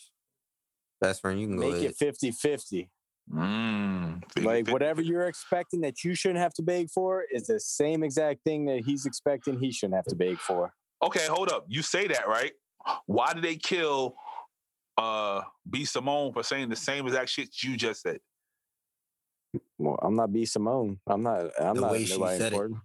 [1.00, 1.84] Best friend, you can Make ahead.
[1.90, 2.90] it 50 50.
[3.32, 8.04] Mm, Like whatever you're expecting that you shouldn't have to beg for is the same
[8.04, 10.72] exact thing that he's expecting he shouldn't have to beg for.
[11.02, 11.66] Okay, hold up.
[11.68, 12.52] You say that right?
[13.06, 14.14] Why did they kill
[14.96, 18.20] uh B Simone for saying the same exact shit you just said?
[19.78, 20.98] Well, I'm not B Simone.
[21.06, 21.50] I'm not.
[21.60, 22.56] I'm The not way she nobody said it.
[22.56, 22.78] important.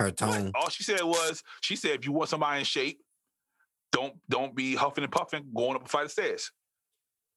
[0.00, 0.52] Her tone.
[0.54, 2.98] All she said was she said if you want somebody in shape,
[3.92, 6.50] don't don't be huffing and puffing going up a flight of stairs.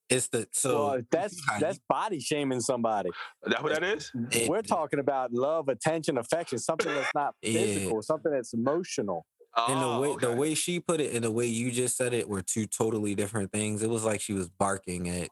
[0.09, 3.09] It's the so well, that's that's body shaming somebody.
[3.09, 4.11] Is that what that is?
[4.31, 7.53] It- We're talking about love, attention, affection, something that's not Yeah.
[7.53, 9.25] physical, something that's emotional.
[9.55, 11.95] And the Oh, way the oh, way she put it and the way you just
[11.95, 13.83] said it were two totally different things.
[13.83, 15.29] It was like she was barking at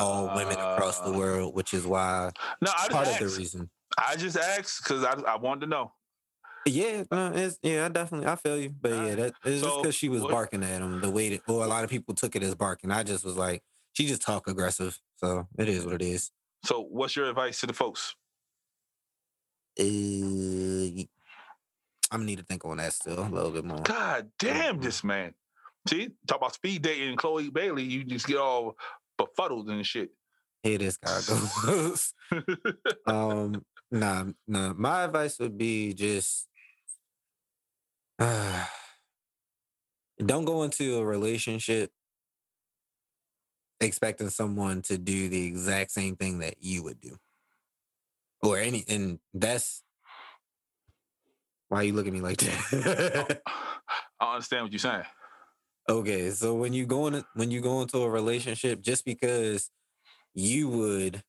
[0.00, 2.30] all women across the Uh, world, which is why
[2.60, 3.34] No, I part just of asked.
[3.34, 3.70] the reason.
[3.98, 5.92] I just asked because I, I wanted to know.
[6.66, 9.94] Yeah, no, it's, yeah, I definitely I feel you, but yeah, that is So, because
[9.94, 12.36] she was what- barking at him the way that, or a lot of people took
[12.36, 12.90] it as barking.
[12.90, 13.62] I just was like,
[13.94, 16.30] she just talk aggressive, so it is what it is.
[16.64, 18.14] So, what's your advice to the folks?
[19.78, 19.82] Uh,
[22.12, 23.80] I'm gonna need to think on that still a little bit more.
[23.82, 25.32] God damn this man.
[25.88, 28.76] See, talk about speed dating Chloe Bailey, you just get all
[29.20, 30.10] befuddled and shit.
[30.62, 31.20] Here this guy
[31.66, 32.12] goes.
[33.06, 34.72] um, nah, nah.
[34.74, 36.48] My advice would be just
[38.18, 38.64] uh,
[40.24, 41.90] don't go into a relationship
[43.80, 47.16] expecting someone to do the exact same thing that you would do.
[48.42, 49.82] Or any and that's
[51.68, 53.40] why you look at me like that.
[54.18, 55.04] I understand what you're saying.
[55.90, 59.70] Okay, so when you go in when you go into a relationship, just because
[60.34, 61.24] you would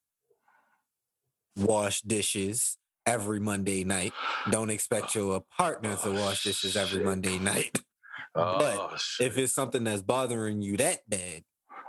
[1.57, 4.13] wash dishes every Monday night,
[4.51, 7.79] don't expect your oh, partner to oh, wash dishes every Monday night.
[8.33, 9.27] Oh, shit.
[9.27, 11.43] If it's something that's bothering you that bad,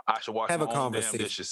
[0.05, 1.45] I should wash have a conversation.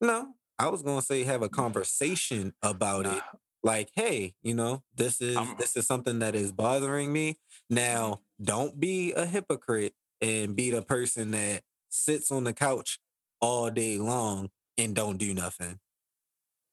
[0.00, 3.18] no, I was gonna say have a conversation about Nah.
[3.18, 3.22] it.
[3.62, 7.38] Like, hey, you know, this is I'm- this is something that is bothering me.
[7.70, 8.44] Now, mm-hmm.
[8.44, 9.94] don't be a hypocrite
[10.24, 11.60] and be the person that
[11.90, 12.98] sits on the couch
[13.42, 14.48] all day long
[14.78, 15.78] and don't do nothing.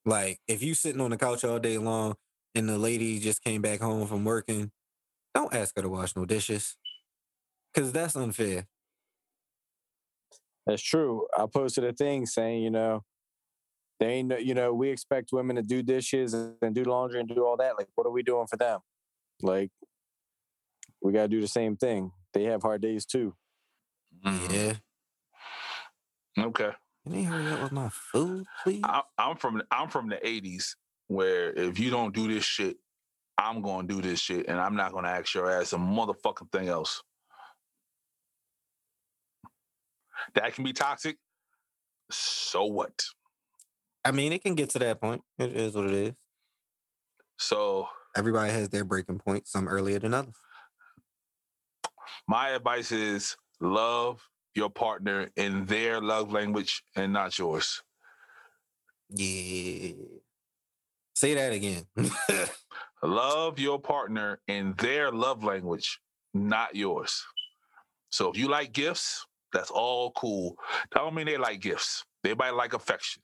[0.06, 2.14] Like, if you sitting on the couch all day long
[2.54, 4.72] and the lady just came back home from working,
[5.34, 6.76] don't ask her to wash no dishes.
[7.74, 8.66] Cause that's unfair.
[10.66, 11.26] That's true.
[11.36, 13.04] I posted a thing saying, you know,
[14.00, 17.28] they ain't, no- you know, we expect women to do dishes and do laundry and
[17.28, 17.76] do all that.
[17.76, 18.80] Like, what are we doing for them?
[19.42, 19.70] Like,
[21.02, 22.12] we got to do the same thing.
[22.32, 23.34] They have hard days too.
[24.24, 24.52] Mhm.
[26.36, 26.44] Yeah.
[26.44, 26.70] Okay.
[27.04, 28.80] Can you hurry up with my food, please?
[28.84, 30.76] I, I'm from I'm from the '80s,
[31.08, 32.76] where if you don't do this shit,
[33.38, 36.68] I'm gonna do this shit, and I'm not gonna ask your ass a motherfucking thing
[36.68, 37.02] else.
[40.34, 41.18] That can be toxic.
[42.10, 42.92] So what?
[44.04, 45.22] I mean, it can get to that point.
[45.38, 46.12] It is what it is.
[47.38, 50.34] So Everybody has their breaking point, some earlier than others.
[52.28, 54.20] my advice is love
[54.54, 57.82] your partner in their love language and not yours.
[59.08, 59.92] Yeah.
[61.14, 61.84] Say that again.
[63.02, 66.00] Love your partner in their love language,
[66.34, 67.22] not yours.
[68.10, 70.56] So if you like gifts, that's all cool.
[70.92, 72.04] That don't mean they like gifts.
[72.22, 73.22] They might like affection.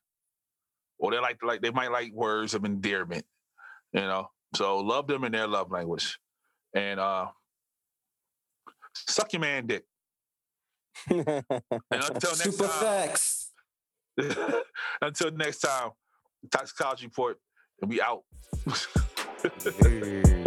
[0.99, 3.24] Or they like like they might like words of endearment.
[3.93, 4.28] You know.
[4.57, 6.18] So love them in their love language.
[6.74, 7.26] And uh
[8.95, 9.84] suck your man dick.
[11.11, 11.24] And
[11.90, 12.80] until next Super time.
[12.80, 13.53] facts.
[15.03, 15.90] until next time,
[16.51, 17.38] toxicology report,
[17.80, 18.22] and we out.
[19.84, 20.44] Yeah.